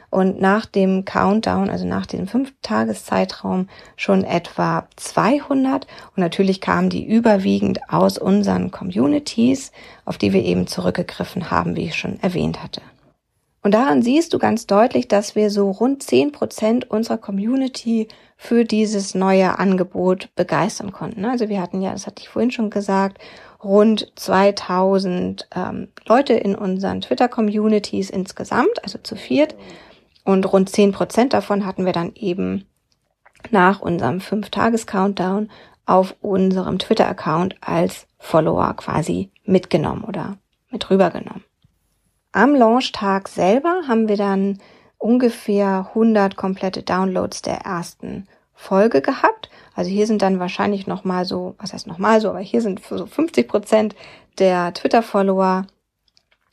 und 0.10 0.40
nach 0.40 0.66
dem 0.66 1.06
Countdown, 1.06 1.70
also 1.70 1.86
nach 1.86 2.06
diesem 2.06 2.28
Fünf-Tages-Zeitraum 2.28 3.68
schon 3.96 4.24
etwa 4.24 4.88
200 4.96 5.86
und 6.16 6.22
natürlich 6.22 6.62
kamen 6.62 6.90
die 6.90 7.06
überwiegend 7.06 7.80
aus 7.90 8.18
unseren 8.18 8.72
Communities, 8.72 9.72
auf 10.06 10.18
die 10.18 10.34
wir 10.34 10.44
eben 10.44 10.68
zurückgegriffen 10.68 11.52
haben, 11.52 11.76
wie 11.76 11.86
ich 11.86 11.96
schon 11.96 12.20
erwähnt 12.22 12.64
hatte. 12.64 12.82
Und 13.62 13.74
daran 13.74 14.02
siehst 14.02 14.34
du 14.34 14.40
ganz 14.40 14.68
deutlich, 14.68 15.10
dass 15.10 15.36
wir 15.36 15.50
so 15.50 15.70
rund 15.70 16.02
zehn 16.02 16.32
Prozent 16.32 16.90
unserer 16.90 17.18
Community 17.18 18.08
für 18.38 18.64
dieses 18.64 19.16
neue 19.16 19.60
Angebot 19.60 20.30
begeistern 20.36 20.94
konnten. 20.94 21.26
Also 21.26 21.50
wir 21.50 21.62
hatten 21.62 21.82
ja, 21.82 21.92
das 21.92 22.08
hatte 22.08 22.22
ich 22.22 22.30
vorhin 22.30 22.52
schon 22.52 22.70
gesagt, 22.70 23.20
rund 23.64 24.12
2000 24.16 25.48
ähm, 25.56 25.90
Leute 26.06 26.34
in 26.34 26.56
unseren 26.56 27.02
Twitter-Communities 27.02 28.10
insgesamt, 28.10 28.84
also 28.84 29.00
zu 29.00 29.16
viert. 29.16 29.56
Und 30.24 30.52
rund 30.52 30.70
zehn 30.70 30.92
Prozent 30.92 31.34
davon 31.34 31.66
hatten 31.66 31.86
wir 31.86 31.94
dann 31.94 32.14
eben 32.16 32.66
nach 33.52 33.82
unserem 33.82 34.22
Fünf-Tages-Countdown 34.22 35.50
auf 35.86 36.16
unserem 36.22 36.78
Twitter-Account 36.78 37.56
als 37.62 38.06
Follower 38.20 38.74
quasi 38.76 39.32
mitgenommen 39.44 40.04
oder 40.04 40.38
mit 40.70 40.90
rübergenommen. 40.90 41.44
Am 42.32 42.54
Launchtag 42.54 43.28
selber 43.28 43.82
haben 43.88 44.08
wir 44.08 44.18
dann 44.18 44.60
ungefähr 45.00 45.88
100 45.90 46.36
komplette 46.36 46.84
Downloads 46.84 47.42
der 47.42 47.62
ersten 47.62 48.28
Folge 48.60 49.02
gehabt. 49.02 49.50
Also 49.74 49.90
hier 49.90 50.06
sind 50.06 50.22
dann 50.22 50.40
wahrscheinlich 50.40 50.86
nochmal 50.86 51.24
so, 51.24 51.56
was 51.60 51.72
heißt 51.72 51.88
nochmal 51.88 52.20
so, 52.20 52.30
aber 52.30 52.40
hier 52.40 52.62
sind 52.62 52.84
so 52.84 53.06
50 53.06 53.48
Prozent 53.48 53.96
der 54.38 54.74
Twitter-Follower 54.74 55.66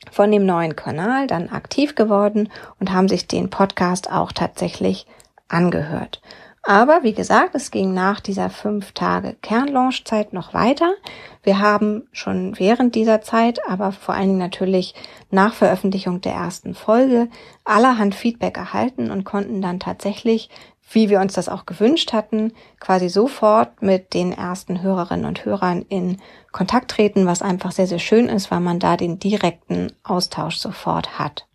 von 0.09 0.31
dem 0.31 0.45
neuen 0.45 0.77
Kanal 0.77 1.27
dann 1.27 1.49
aktiv 1.49 1.95
geworden 1.95 2.49
und 2.79 2.93
haben 2.93 3.09
sich 3.09 3.27
den 3.27 3.49
Podcast 3.49 4.09
auch 4.09 4.31
tatsächlich 4.31 5.05
angehört. 5.49 6.21
Aber 6.63 7.03
wie 7.03 7.13
gesagt, 7.13 7.55
es 7.55 7.71
ging 7.71 7.93
nach 7.93 8.21
dieser 8.21 8.49
fünf 8.49 8.93
Tage 8.93 9.35
Kernlaunchzeit 9.41 10.31
noch 10.33 10.53
weiter. 10.53 10.93
Wir 11.43 11.59
haben 11.59 12.07
schon 12.11 12.57
während 12.57 12.95
dieser 12.95 13.21
Zeit, 13.21 13.59
aber 13.67 13.91
vor 13.91 14.15
allen 14.15 14.27
Dingen 14.27 14.39
natürlich 14.39 14.95
nach 15.29 15.53
Veröffentlichung 15.53 16.19
der 16.21 16.33
ersten 16.33 16.73
Folge 16.73 17.29
allerhand 17.63 18.15
Feedback 18.15 18.57
erhalten 18.57 19.11
und 19.11 19.23
konnten 19.23 19.61
dann 19.61 19.79
tatsächlich, 19.79 20.49
wie 20.89 21.09
wir 21.09 21.19
uns 21.19 21.33
das 21.33 21.49
auch 21.49 21.65
gewünscht 21.65 22.13
hatten, 22.13 22.53
quasi 22.79 23.09
sofort 23.09 23.81
mit 23.81 24.13
den 24.13 24.31
ersten 24.31 24.81
Hörerinnen 24.81 25.25
und 25.25 25.45
Hörern 25.45 25.81
in 25.81 26.17
Kontakt 26.51 26.91
treten, 26.91 27.25
was 27.25 27.41
einfach 27.41 27.71
sehr, 27.71 27.87
sehr 27.87 27.99
schön 27.99 28.29
ist, 28.29 28.51
weil 28.51 28.61
man 28.61 28.79
da 28.79 28.95
den 28.95 29.19
direkten 29.19 29.91
Austausch 30.03 30.57
sofort 30.57 31.19
hat. 31.19 31.45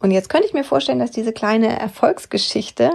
Und 0.00 0.12
jetzt 0.12 0.28
könnte 0.28 0.46
ich 0.46 0.54
mir 0.54 0.64
vorstellen, 0.64 1.00
dass 1.00 1.10
diese 1.10 1.32
kleine 1.32 1.78
Erfolgsgeschichte 1.78 2.92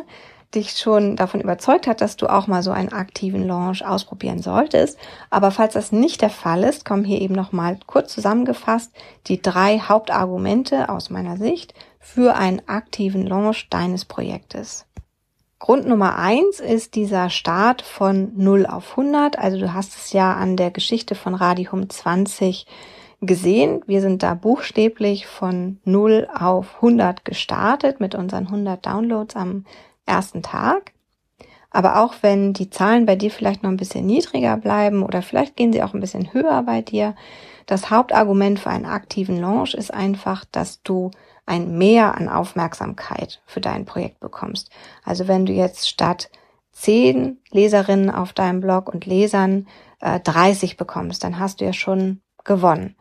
dich 0.55 0.71
schon 0.71 1.15
davon 1.15 1.41
überzeugt 1.41 1.87
hat, 1.87 1.99
dass 1.99 2.15
du 2.15 2.27
auch 2.27 2.47
mal 2.47 2.63
so 2.63 2.71
einen 2.71 2.93
aktiven 2.93 3.47
Launch 3.47 3.85
ausprobieren 3.85 4.41
solltest. 4.41 4.97
Aber 5.29 5.51
falls 5.51 5.73
das 5.73 5.91
nicht 5.91 6.21
der 6.21 6.29
Fall 6.29 6.63
ist, 6.63 6.85
kommen 6.85 7.03
hier 7.03 7.19
eben 7.21 7.33
nochmal 7.33 7.77
kurz 7.87 8.13
zusammengefasst 8.13 8.91
die 9.27 9.41
drei 9.41 9.79
Hauptargumente 9.79 10.89
aus 10.89 11.09
meiner 11.09 11.37
Sicht 11.37 11.73
für 11.99 12.35
einen 12.35 12.61
aktiven 12.67 13.25
Launch 13.25 13.67
deines 13.69 14.05
Projektes. 14.05 14.85
Grund 15.63 15.87
Nummer 15.87 16.17
eins 16.17 16.59
ist 16.59 16.93
dieser 16.93 17.29
Start 17.29 17.83
von 17.83 18.33
0 18.35 18.65
auf 18.65 18.97
100. 18.97 19.39
Also 19.39 19.57
du 19.57 19.73
hast 19.73 19.95
es 19.95 20.11
ja 20.11 20.33
an 20.33 20.57
der 20.57 20.71
Geschichte 20.71 21.15
von 21.15 21.35
Radihum 21.35 21.89
20 21.89 22.65
gesehen. 23.21 23.81
Wir 23.87 24.01
sind 24.01 24.23
da 24.23 24.33
buchstäblich 24.33 25.25
von 25.25 25.79
0 25.85 26.27
auf 26.37 26.75
100 26.75 27.23
gestartet 27.23 28.01
mit 28.01 28.13
unseren 28.13 28.47
100 28.47 28.85
Downloads 28.85 29.37
am 29.37 29.63
ersten 30.05 30.43
Tag. 30.43 30.91
Aber 31.71 32.03
auch 32.03 32.15
wenn 32.19 32.51
die 32.51 32.69
Zahlen 32.69 33.05
bei 33.05 33.15
dir 33.15 33.31
vielleicht 33.31 33.63
noch 33.63 33.69
ein 33.69 33.77
bisschen 33.77 34.05
niedriger 34.05 34.57
bleiben 34.57 35.01
oder 35.01 35.21
vielleicht 35.21 35.55
gehen 35.55 35.71
sie 35.71 35.81
auch 35.81 35.93
ein 35.93 36.01
bisschen 36.01 36.33
höher 36.33 36.61
bei 36.63 36.81
dir, 36.81 37.15
das 37.67 37.89
Hauptargument 37.89 38.59
für 38.59 38.69
einen 38.69 38.85
aktiven 38.85 39.39
Launch 39.39 39.75
ist 39.75 39.93
einfach, 39.93 40.43
dass 40.43 40.83
du 40.83 41.11
ein 41.45 41.77
Mehr 41.77 42.15
an 42.15 42.29
Aufmerksamkeit 42.29 43.41
für 43.45 43.61
dein 43.61 43.85
Projekt 43.85 44.19
bekommst. 44.19 44.69
Also 45.03 45.27
wenn 45.27 45.45
du 45.45 45.53
jetzt 45.53 45.89
statt 45.89 46.29
zehn 46.71 47.39
Leserinnen 47.51 48.09
auf 48.09 48.33
deinem 48.33 48.61
Blog 48.61 48.91
und 48.91 49.05
Lesern 49.05 49.67
äh, 49.99 50.19
30 50.19 50.77
bekommst, 50.77 51.23
dann 51.23 51.39
hast 51.39 51.61
du 51.61 51.65
ja 51.65 51.73
schon 51.73 52.21
gewonnen. 52.43 52.95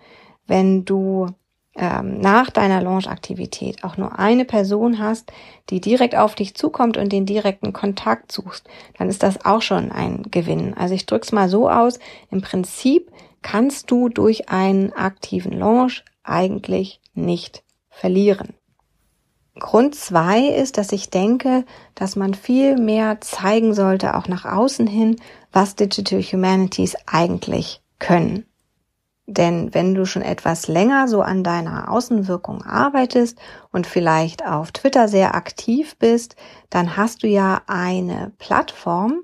Wenn 0.47 0.85
du 0.85 1.29
ähm, 1.75 2.21
nach 2.21 2.51
deiner 2.51 2.83
Launch-Aktivität 2.83 3.83
auch 3.83 3.97
nur 3.97 4.19
eine 4.19 4.45
Person 4.45 4.99
hast, 4.99 5.33
die 5.71 5.81
direkt 5.81 6.17
auf 6.17 6.35
dich 6.35 6.55
zukommt 6.55 6.97
und 6.97 7.13
den 7.13 7.25
direkten 7.25 7.73
Kontakt 7.73 8.31
suchst, 8.31 8.69
dann 8.99 9.09
ist 9.09 9.23
das 9.23 9.45
auch 9.45 9.63
schon 9.63 9.91
ein 9.91 10.25
Gewinn. 10.31 10.75
Also 10.75 10.95
ich 10.95 11.07
drück's 11.07 11.33
mal 11.33 11.49
so 11.49 11.71
aus, 11.71 11.99
im 12.31 12.43
Prinzip 12.43 13.11
kannst 13.41 13.91
du 13.91 14.09
durch 14.09 14.51
einen 14.51 14.93
aktiven 14.93 15.53
Launch 15.53 16.05
eigentlich 16.25 17.01
nicht 17.15 17.65
verlieren. 17.93 18.55
Grund 19.59 19.95
zwei 19.95 20.49
ist, 20.49 20.79
dass 20.79 20.93
ich 20.93 21.11
denke, 21.11 21.65
dass 21.95 22.17
man 22.17 22.35
viel 22.35 22.79
mehr 22.79 23.21
zeigen 23.21 23.75
sollte, 23.75 24.17
auch 24.17 24.27
nach 24.27 24.47
außen 24.47 24.87
hin, 24.87 25.17
was 25.53 25.77
Digital 25.77 26.23
Humanities 26.23 26.97
eigentlich 27.07 27.83
können. 27.99 28.47
Denn 29.27 29.73
wenn 29.73 29.95
du 29.95 30.05
schon 30.05 30.23
etwas 30.23 30.69
länger 30.69 31.07
so 31.07 31.23
an 31.23 31.45
deiner 31.45 31.91
Außenwirkung 31.91 32.63
arbeitest 32.63 33.39
und 33.71 33.87
vielleicht 33.87 34.45
auf 34.45 34.73
Twitter 34.73 35.07
sehr 35.07 35.35
aktiv 35.35 35.97
bist, 35.99 36.35
dann 36.71 36.97
hast 36.97 37.23
du 37.23 37.29
ja 37.29 37.63
eine 37.67 38.33
Plattform, 38.39 39.23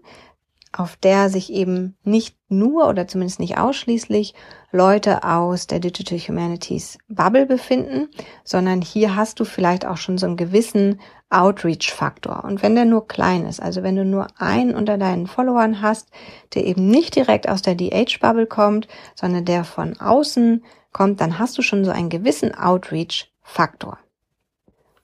auf 0.73 0.97
der 0.97 1.31
sich 1.31 1.53
eben 1.53 1.97
nicht 2.05 2.38
nur 2.49 2.89
oder 2.89 3.07
zumindest 3.07 3.41
nicht 3.41 3.59
ausschließlich 3.59 4.35
Leute 4.73 5.25
aus 5.25 5.67
der 5.67 5.81
Digital 5.81 6.19
Humanities 6.19 6.99
Bubble 7.09 7.47
befinden, 7.47 8.09
sondern 8.45 8.83
hier 8.83 9.17
hast 9.17 9.41
du 9.41 9.45
vielleicht 9.45 9.87
auch 9.87 9.97
schon 9.97 10.19
so 10.19 10.27
einen 10.27 10.37
gewissen 10.37 11.01
Outreach-Faktor. 11.31 12.45
Und 12.45 12.63
wenn 12.63 12.75
der 12.75 12.85
nur 12.85 13.07
klein 13.07 13.47
ist, 13.47 13.61
also 13.61 13.83
wenn 13.83 13.97
du 13.97 14.05
nur 14.05 14.29
einen 14.39 14.75
unter 14.75 14.97
deinen 14.97 15.27
Followern 15.27 15.83
hast, 15.83 16.11
der 16.55 16.65
eben 16.65 16.89
nicht 16.89 17.17
direkt 17.17 17.49
aus 17.49 17.63
der 17.63 17.75
DH-Bubble 17.75 18.47
kommt, 18.47 18.89
sondern 19.15 19.45
der 19.45 19.65
von 19.65 19.99
außen 20.01 20.65
kommt, 20.93 21.21
dann 21.21 21.39
hast 21.39 21.59
du 21.59 21.63
schon 21.63 21.85
so 21.85 21.91
einen 21.91 22.09
gewissen 22.09 22.55
Outreach-Faktor. 22.55 23.99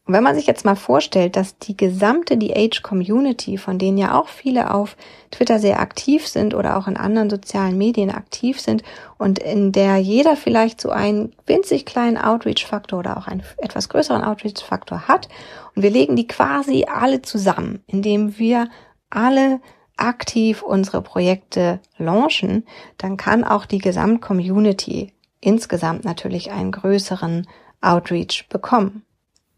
Und 0.06 0.12
wenn 0.12 0.23
man 0.23 0.34
sich 0.34 0.46
jetzt 0.46 0.66
mal 0.66 0.76
vorstellt, 0.76 1.34
dass 1.34 1.58
die 1.58 1.76
gesamte 1.76 2.37
DH-Community, 2.37 3.56
von 3.56 3.78
denen 3.78 3.96
ja 3.96 4.18
auch 4.18 4.28
viele 4.28 4.75
auf 4.75 4.99
Twitter 5.30 5.58
sehr 5.58 5.80
aktiv 5.80 6.28
sind 6.28 6.52
oder 6.52 6.76
auch 6.76 6.87
in 6.87 6.99
anderen 6.99 7.30
sozialen 7.30 7.78
Medien 7.78 8.11
aktiv 8.11 8.61
sind 8.61 8.82
und 9.16 9.38
in 9.38 9.73
der 9.73 9.96
jeder 9.96 10.37
vielleicht 10.37 10.78
so 10.78 10.90
einen 10.90 11.32
winzig 11.46 11.87
kleinen 11.87 12.18
Outreach-Faktor 12.18 12.99
oder 12.99 13.16
auch 13.16 13.28
einen 13.28 13.42
etwas 13.56 13.88
größeren 13.88 14.23
Outreach-Faktor 14.23 15.08
hat 15.08 15.30
und 15.75 15.82
wir 15.82 15.90
legen 15.90 16.16
die 16.16 16.26
quasi 16.26 16.84
alle 16.84 17.23
zusammen, 17.23 17.82
indem 17.87 18.38
wir 18.38 18.68
alle 19.08 19.61
aktiv 19.96 20.62
unsere 20.62 21.00
Projekte 21.00 21.80
launchen, 21.96 22.66
dann 22.99 23.16
kann 23.16 23.42
auch 23.42 23.64
die 23.64 23.78
Gesamt-Community 23.78 25.14
insgesamt 25.40 26.04
natürlich 26.04 26.50
einen 26.52 26.73
größeren 26.73 27.46
Outreach 27.80 28.49
bekommen. 28.50 29.04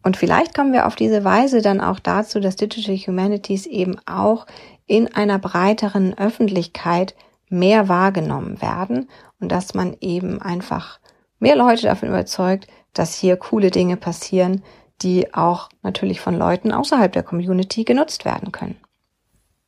Und 0.06 0.16
vielleicht 0.16 0.54
kommen 0.54 0.72
wir 0.72 0.86
auf 0.86 0.94
diese 0.94 1.24
Weise 1.24 1.62
dann 1.62 1.80
auch 1.80 1.98
dazu, 1.98 2.38
dass 2.38 2.54
Digital 2.54 2.96
Humanities 2.96 3.66
eben 3.66 3.96
auch 4.06 4.46
in 4.86 5.12
einer 5.12 5.40
breiteren 5.40 6.16
Öffentlichkeit 6.16 7.16
mehr 7.48 7.88
wahrgenommen 7.88 8.62
werden 8.62 9.08
und 9.40 9.50
dass 9.50 9.74
man 9.74 9.96
eben 10.00 10.40
einfach 10.40 11.00
mehr 11.40 11.56
Leute 11.56 11.82
davon 11.82 12.10
überzeugt, 12.10 12.68
dass 12.92 13.16
hier 13.16 13.36
coole 13.36 13.72
Dinge 13.72 13.96
passieren, 13.96 14.62
die 15.02 15.34
auch 15.34 15.70
natürlich 15.82 16.20
von 16.20 16.38
Leuten 16.38 16.70
außerhalb 16.70 17.10
der 17.10 17.24
Community 17.24 17.82
genutzt 17.82 18.24
werden 18.24 18.52
können. 18.52 18.76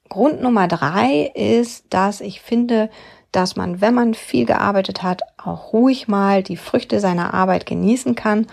Grund 0.08 0.40
Nummer 0.40 0.68
drei 0.68 1.32
ist, 1.34 1.86
dass 1.90 2.20
ich 2.20 2.42
finde, 2.42 2.90
dass 3.32 3.56
man, 3.56 3.80
wenn 3.80 3.92
man 3.92 4.14
viel 4.14 4.46
gearbeitet 4.46 5.02
hat, 5.02 5.22
auch 5.36 5.72
ruhig 5.72 6.06
mal 6.06 6.44
die 6.44 6.56
Früchte 6.56 7.00
seiner 7.00 7.34
Arbeit 7.34 7.66
genießen 7.66 8.14
kann 8.14 8.46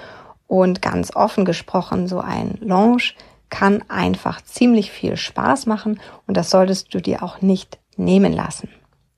und 0.47 0.81
ganz 0.81 1.15
offen 1.15 1.45
gesprochen, 1.45 2.07
so 2.07 2.19
ein 2.19 2.57
Launch 2.61 3.15
kann 3.49 3.83
einfach 3.89 4.41
ziemlich 4.41 4.91
viel 4.91 5.17
Spaß 5.17 5.65
machen 5.65 5.99
und 6.27 6.35
das 6.35 6.49
solltest 6.49 6.93
du 6.93 7.01
dir 7.01 7.23
auch 7.23 7.41
nicht 7.41 7.79
nehmen 7.95 8.33
lassen. 8.33 8.69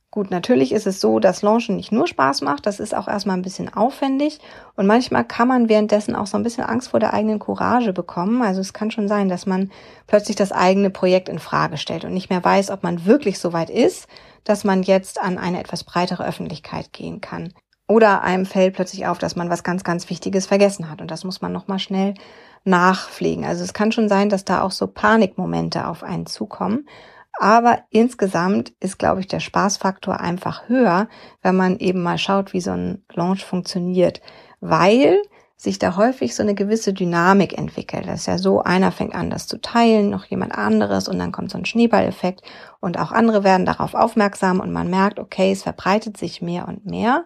Gut, 0.10 0.32
natürlich 0.32 0.72
ist 0.72 0.88
es 0.88 1.00
so, 1.00 1.20
dass 1.20 1.44
Launchen 1.44 1.76
nicht 1.76 1.92
nur 1.92 2.08
Spaß 2.08 2.42
macht, 2.42 2.66
das 2.66 2.80
ist 2.80 2.96
auch 2.96 3.08
erstmal 3.08 3.38
ein 3.38 3.44
bisschen 3.44 3.72
aufwendig 3.72 4.40
und 4.76 4.88
manchmal 4.88 5.26
kann 5.26 5.48
man 5.48 5.70
währenddessen 5.70 6.16
auch 6.16 6.28
so 6.28 6.38
ein 6.38 6.44
bisschen 6.44 6.64
Angst 6.64 6.90
vor 6.90 7.00
der 7.00 7.14
eigenen 7.14 7.40
Courage 7.40 7.94
bekommen. 7.94 8.42
Also 8.42 8.62
es 8.62 8.74
kann 8.74 8.90
schon 8.90 9.08
sein, 9.08 9.30
dass 9.30 9.46
man 9.46 9.70
plötzlich 10.08 10.36
das 10.36 10.52
eigene 10.52 10.90
Projekt 10.90 11.30
in 11.30 11.40
Frage 11.40 11.78
stellt 11.78 12.04
und 12.04 12.14
nicht 12.14 12.30
mehr 12.30 12.44
weiß, 12.44 12.72
ob 12.72 12.84
man 12.84 13.06
wirklich 13.06 13.38
so 13.38 13.54
weit 13.54 13.70
ist, 13.70 14.08
dass 14.44 14.64
man 14.64 14.82
jetzt 14.82 15.22
an 15.22 15.38
eine 15.38 15.60
etwas 15.60 15.84
breitere 15.84 16.26
Öffentlichkeit 16.26 16.94
gehen 16.94 17.22
kann. 17.22 17.54
Oder 17.88 18.22
einem 18.22 18.46
fällt 18.46 18.76
plötzlich 18.76 19.08
auf, 19.08 19.18
dass 19.18 19.36
man 19.36 19.50
was 19.50 19.64
ganz, 19.64 19.84
ganz 19.84 20.10
Wichtiges 20.10 20.46
vergessen 20.46 20.90
hat. 20.90 21.02
Und 21.02 21.10
das 21.10 21.24
muss 21.24 21.42
man 21.42 21.54
nochmal 21.54 21.80
schnell 21.80 22.16
nachpflegen. 22.66 23.46
Also 23.46 23.64
es 23.64 23.74
kann 23.74 23.92
schon 23.94 24.10
sein, 24.10 24.30
dass 24.30 24.44
da 24.44 24.62
auch 24.62 24.72
so 24.72 24.88
Panikmomente 24.88 25.88
auf 25.88 26.04
einen 26.04 26.26
zukommen. 26.26 26.88
Aber 27.40 27.80
insgesamt 27.90 28.74
ist, 28.80 28.98
glaube 28.98 29.22
ich, 29.22 29.28
der 29.28 29.40
Spaßfaktor 29.40 30.20
einfach 30.20 30.68
höher, 30.68 31.08
wenn 31.42 31.56
man 31.56 31.78
eben 31.78 32.02
mal 32.02 32.18
schaut, 32.18 32.52
wie 32.54 32.62
so 32.62 32.72
ein 32.72 33.06
Launch 33.14 33.46
funktioniert. 33.46 34.22
Weil 34.60 35.22
sich 35.56 35.80
da 35.80 35.98
häufig 35.98 36.36
so 36.36 36.44
eine 36.44 36.54
gewisse 36.54 36.94
Dynamik 36.94 37.58
entwickelt. 37.58 38.08
Das 38.08 38.22
ist 38.22 38.26
ja 38.28 38.38
so, 38.38 38.62
einer 38.62 38.92
fängt 38.92 39.16
an, 39.16 39.32
das 39.32 39.48
zu 39.48 39.60
teilen, 39.60 40.12
noch 40.12 40.26
jemand 40.26 40.54
anderes 40.54 41.08
und 41.08 41.18
dann 41.18 41.32
kommt 41.32 41.50
so 41.50 41.58
ein 41.58 41.66
Schneeballeffekt 41.66 42.42
und 42.80 43.00
auch 43.00 43.12
andere 43.12 43.44
werden 43.44 43.66
darauf 43.66 43.96
aufmerksam 43.96 44.60
und 44.60 44.72
man 44.72 44.90
merkt, 44.90 45.20
okay, 45.20 45.52
es 45.52 45.64
verbreitet 45.64 46.16
sich 46.16 46.44
mehr 46.44 46.68
und 46.68 46.86
mehr. 46.86 47.26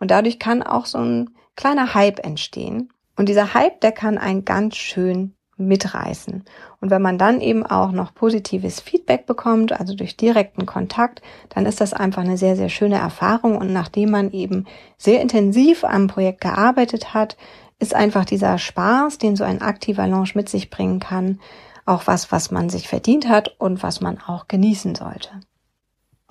Und 0.00 0.10
dadurch 0.10 0.40
kann 0.40 0.64
auch 0.64 0.86
so 0.86 0.98
ein 0.98 1.30
kleiner 1.54 1.94
Hype 1.94 2.24
entstehen. 2.24 2.92
Und 3.16 3.28
dieser 3.28 3.54
Hype, 3.54 3.80
der 3.80 3.92
kann 3.92 4.18
einen 4.18 4.44
ganz 4.44 4.76
schön 4.76 5.34
mitreißen. 5.60 6.44
Und 6.80 6.90
wenn 6.90 7.02
man 7.02 7.18
dann 7.18 7.40
eben 7.40 7.64
auch 7.64 7.92
noch 7.92 8.14
positives 8.14 8.80
Feedback 8.80 9.26
bekommt, 9.26 9.78
also 9.78 9.94
durch 9.94 10.16
direkten 10.16 10.66
Kontakt, 10.66 11.22
dann 11.50 11.66
ist 11.66 11.80
das 11.80 11.92
einfach 11.92 12.22
eine 12.22 12.38
sehr, 12.38 12.56
sehr 12.56 12.70
schöne 12.70 12.96
Erfahrung. 12.96 13.56
Und 13.56 13.72
nachdem 13.72 14.10
man 14.10 14.32
eben 14.32 14.64
sehr 14.96 15.20
intensiv 15.20 15.84
am 15.84 16.08
Projekt 16.08 16.40
gearbeitet 16.40 17.14
hat, 17.14 17.36
ist 17.78 17.94
einfach 17.94 18.24
dieser 18.24 18.58
Spaß, 18.58 19.18
den 19.18 19.36
so 19.36 19.44
ein 19.44 19.62
aktiver 19.62 20.06
Launch 20.06 20.34
mit 20.34 20.48
sich 20.48 20.70
bringen 20.70 21.00
kann, 21.00 21.40
auch 21.86 22.06
was, 22.06 22.32
was 22.32 22.50
man 22.50 22.68
sich 22.68 22.88
verdient 22.88 23.28
hat 23.28 23.54
und 23.58 23.82
was 23.82 24.00
man 24.00 24.18
auch 24.18 24.48
genießen 24.48 24.94
sollte. 24.94 25.30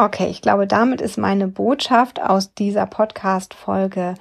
Okay, 0.02 0.28
ich 0.30 0.42
glaube, 0.42 0.66
damit 0.66 1.02
ist 1.02 1.18
meine 1.18 1.50
Botschaft 1.50 2.22
aus 2.22 2.54
dieser 2.54 2.86
Podcast-Folge 2.86 4.16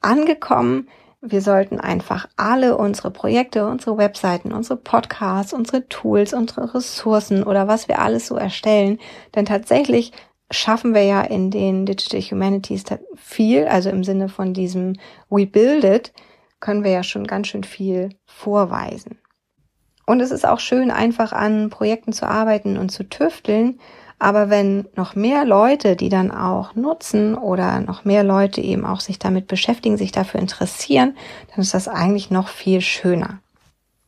angekommen. 0.00 0.88
Wir 1.20 1.40
sollten 1.40 1.78
einfach 1.78 2.28
alle 2.36 2.76
unsere 2.76 3.12
Projekte, 3.12 3.68
unsere 3.68 3.96
Webseiten, 3.96 4.52
unsere 4.52 4.76
Podcasts, 4.76 5.52
unsere 5.52 5.86
Tools, 5.86 6.34
unsere 6.34 6.74
Ressourcen 6.74 7.44
oder 7.44 7.68
was 7.68 7.86
wir 7.86 8.00
alles 8.00 8.26
so 8.26 8.34
erstellen, 8.34 8.98
denn 9.36 9.46
tatsächlich 9.46 10.10
schaffen 10.50 10.94
wir 10.94 11.04
ja 11.04 11.20
in 11.20 11.52
den 11.52 11.86
Digital 11.86 12.22
Humanities 12.22 12.82
viel, 13.14 13.68
also 13.68 13.88
im 13.88 14.02
Sinne 14.02 14.28
von 14.28 14.52
diesem 14.52 14.94
We 15.28 15.46
Build 15.46 15.84
It, 15.84 16.12
können 16.58 16.82
wir 16.82 16.90
ja 16.90 17.04
schon 17.04 17.24
ganz 17.28 17.46
schön 17.46 17.62
viel 17.62 18.08
vorweisen. 18.26 19.20
Und 20.06 20.18
es 20.18 20.32
ist 20.32 20.44
auch 20.44 20.58
schön, 20.58 20.90
einfach 20.90 21.32
an 21.32 21.70
Projekten 21.70 22.12
zu 22.12 22.26
arbeiten 22.26 22.76
und 22.76 22.88
zu 22.88 23.08
tüfteln, 23.08 23.78
aber 24.20 24.50
wenn 24.50 24.86
noch 24.96 25.16
mehr 25.16 25.46
Leute, 25.46 25.96
die 25.96 26.10
dann 26.10 26.30
auch 26.30 26.74
nutzen 26.74 27.34
oder 27.34 27.80
noch 27.80 28.04
mehr 28.04 28.22
Leute 28.22 28.60
eben 28.60 28.84
auch 28.84 29.00
sich 29.00 29.18
damit 29.18 29.46
beschäftigen, 29.46 29.96
sich 29.96 30.12
dafür 30.12 30.40
interessieren, 30.40 31.16
dann 31.50 31.62
ist 31.62 31.72
das 31.72 31.88
eigentlich 31.88 32.30
noch 32.30 32.48
viel 32.48 32.82
schöner. 32.82 33.40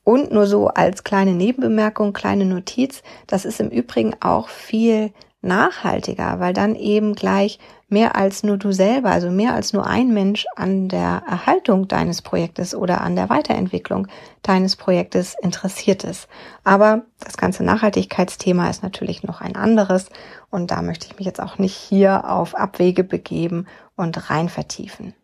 Und 0.04 0.30
nur 0.30 0.46
so 0.46 0.68
als 0.68 1.02
kleine 1.02 1.32
Nebenbemerkung, 1.32 2.12
kleine 2.12 2.44
Notiz, 2.44 3.02
das 3.26 3.46
ist 3.46 3.58
im 3.58 3.70
Übrigen 3.70 4.14
auch 4.20 4.48
viel 4.48 5.12
nachhaltiger, 5.42 6.40
weil 6.40 6.52
dann 6.52 6.74
eben 6.74 7.14
gleich 7.14 7.58
mehr 7.88 8.16
als 8.16 8.42
nur 8.42 8.56
du 8.56 8.72
selber, 8.72 9.10
also 9.10 9.30
mehr 9.30 9.54
als 9.54 9.72
nur 9.72 9.86
ein 9.86 10.14
Mensch 10.14 10.46
an 10.56 10.88
der 10.88 11.22
Erhaltung 11.28 11.88
deines 11.88 12.22
Projektes 12.22 12.74
oder 12.74 13.02
an 13.02 13.16
der 13.16 13.28
Weiterentwicklung 13.28 14.06
deines 14.42 14.76
Projektes 14.76 15.34
interessiert 15.42 16.04
ist. 16.04 16.28
Aber 16.64 17.02
das 17.20 17.36
ganze 17.36 17.64
Nachhaltigkeitsthema 17.64 18.70
ist 18.70 18.82
natürlich 18.82 19.22
noch 19.24 19.40
ein 19.40 19.56
anderes 19.56 20.08
und 20.50 20.70
da 20.70 20.80
möchte 20.80 21.06
ich 21.06 21.18
mich 21.18 21.26
jetzt 21.26 21.42
auch 21.42 21.58
nicht 21.58 21.74
hier 21.74 22.30
auf 22.30 22.54
Abwege 22.54 23.04
begeben 23.04 23.66
und 23.96 24.30
rein 24.30 24.48
vertiefen. 24.48 25.14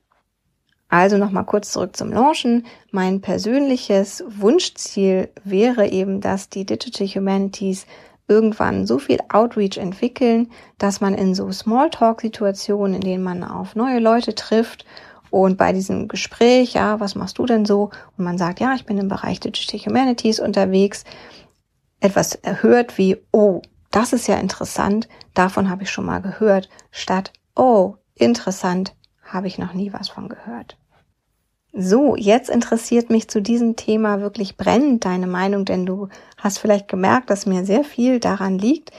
Also 0.90 1.18
nochmal 1.18 1.44
kurz 1.44 1.72
zurück 1.72 1.96
zum 1.96 2.12
Launchen. 2.12 2.66
Mein 2.90 3.20
persönliches 3.20 4.24
Wunschziel 4.26 5.28
wäre 5.44 5.88
eben, 5.88 6.22
dass 6.22 6.48
die 6.48 6.64
Digital 6.64 7.06
Humanities 7.06 7.86
irgendwann 8.28 8.86
so 8.86 8.98
viel 8.98 9.18
Outreach 9.30 9.78
entwickeln, 9.78 10.50
dass 10.76 11.00
man 11.00 11.14
in 11.14 11.34
so 11.34 11.50
Smalltalk-Situationen, 11.50 12.94
in 12.96 13.00
denen 13.00 13.24
man 13.24 13.42
auf 13.42 13.74
neue 13.74 13.98
Leute 13.98 14.34
trifft 14.34 14.84
und 15.30 15.56
bei 15.56 15.72
diesem 15.72 16.08
Gespräch, 16.08 16.74
ja, 16.74 17.00
was 17.00 17.14
machst 17.14 17.38
du 17.38 17.46
denn 17.46 17.64
so? 17.64 17.90
Und 18.16 18.24
man 18.24 18.38
sagt, 18.38 18.60
ja, 18.60 18.74
ich 18.74 18.86
bin 18.86 18.98
im 18.98 19.08
Bereich 19.08 19.40
Digital 19.40 19.80
Humanities 19.80 20.40
unterwegs, 20.40 21.04
etwas 22.00 22.34
erhört 22.34 22.96
wie, 22.98 23.16
oh, 23.32 23.62
das 23.90 24.12
ist 24.12 24.28
ja 24.28 24.36
interessant, 24.36 25.08
davon 25.34 25.70
habe 25.70 25.82
ich 25.82 25.90
schon 25.90 26.04
mal 26.04 26.20
gehört, 26.20 26.68
statt, 26.90 27.32
oh, 27.56 27.96
interessant, 28.14 28.94
habe 29.22 29.46
ich 29.46 29.58
noch 29.58 29.72
nie 29.72 29.92
was 29.92 30.08
von 30.08 30.28
gehört. 30.28 30.76
So, 31.72 32.16
jetzt 32.16 32.48
interessiert 32.48 33.10
mich 33.10 33.28
zu 33.28 33.42
diesem 33.42 33.76
Thema 33.76 34.20
wirklich 34.20 34.56
brennend 34.56 35.04
deine 35.04 35.26
Meinung, 35.26 35.66
denn 35.66 35.84
du 35.84 36.08
hast 36.36 36.58
vielleicht 36.58 36.88
gemerkt, 36.88 37.30
dass 37.30 37.46
mir 37.46 37.64
sehr 37.64 37.84
viel 37.84 38.20
daran 38.20 38.58
liegt. 38.58 38.90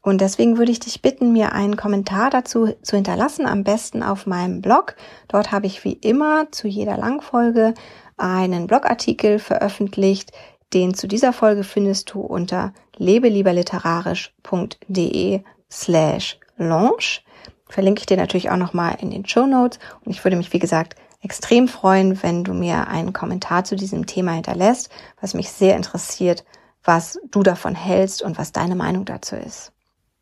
Und 0.00 0.20
deswegen 0.20 0.58
würde 0.58 0.72
ich 0.72 0.80
dich 0.80 1.02
bitten, 1.02 1.32
mir 1.32 1.52
einen 1.52 1.76
Kommentar 1.76 2.30
dazu 2.30 2.74
zu 2.82 2.96
hinterlassen, 2.96 3.46
am 3.46 3.62
besten 3.64 4.02
auf 4.02 4.26
meinem 4.26 4.60
Blog. 4.60 4.96
Dort 5.28 5.52
habe 5.52 5.66
ich 5.66 5.84
wie 5.84 5.94
immer 5.94 6.50
zu 6.50 6.68
jeder 6.68 6.96
Langfolge 6.96 7.74
einen 8.16 8.66
Blogartikel 8.66 9.38
veröffentlicht. 9.38 10.32
Den 10.72 10.94
zu 10.94 11.06
dieser 11.06 11.32
Folge 11.32 11.64
findest 11.64 12.12
du 12.12 12.20
unter 12.20 12.72
lebelieberliterarisch.de 12.96 15.40
slash 15.70 16.38
launch. 16.56 17.24
Verlinke 17.68 18.00
ich 18.00 18.06
dir 18.06 18.16
natürlich 18.16 18.50
auch 18.50 18.56
nochmal 18.56 18.96
in 19.00 19.10
den 19.10 19.26
Show 19.26 19.46
Notes. 19.46 19.78
Und 20.04 20.12
ich 20.12 20.24
würde 20.24 20.36
mich, 20.36 20.52
wie 20.52 20.58
gesagt, 20.58 20.96
extrem 21.24 21.68
freuen, 21.68 22.22
wenn 22.22 22.44
du 22.44 22.52
mir 22.52 22.86
einen 22.88 23.12
Kommentar 23.12 23.64
zu 23.64 23.74
diesem 23.76 24.06
Thema 24.06 24.32
hinterlässt, 24.32 24.90
was 25.20 25.34
mich 25.34 25.50
sehr 25.50 25.74
interessiert, 25.74 26.44
was 26.84 27.18
du 27.30 27.42
davon 27.42 27.74
hältst 27.74 28.22
und 28.22 28.38
was 28.38 28.52
deine 28.52 28.76
Meinung 28.76 29.06
dazu 29.06 29.34
ist. 29.36 29.72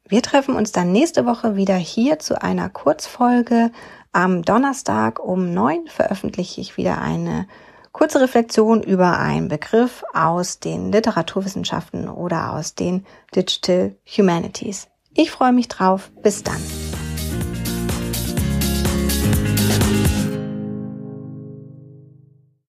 Wir 0.07 0.23
treffen 0.23 0.55
uns 0.55 0.73
dann 0.73 0.93
nächste 0.93 1.27
Woche 1.27 1.57
wieder 1.57 1.75
hier 1.75 2.19
zu 2.19 2.41
einer 2.41 2.69
Kurzfolge. 2.69 3.73
Am 4.13 4.43
Donnerstag 4.43 5.19
um 5.19 5.53
neun 5.53 5.87
veröffentliche 5.87 6.61
ich 6.61 6.77
wieder 6.77 7.01
eine 7.01 7.47
kurze 7.93 8.21
Reflexion 8.21 8.83
über 8.83 9.19
einen 9.19 9.49
Begriff 9.49 10.05
aus 10.13 10.61
den 10.61 10.93
Literaturwissenschaften 10.93 12.09
oder 12.09 12.53
aus 12.53 12.75
den 12.75 13.05
Digital 13.35 13.97
Humanities. 14.07 14.89
Ich 15.15 15.31
freue 15.31 15.53
mich 15.53 15.69
drauf. 15.69 16.11
Bis 16.23 16.43
dann. 16.43 16.61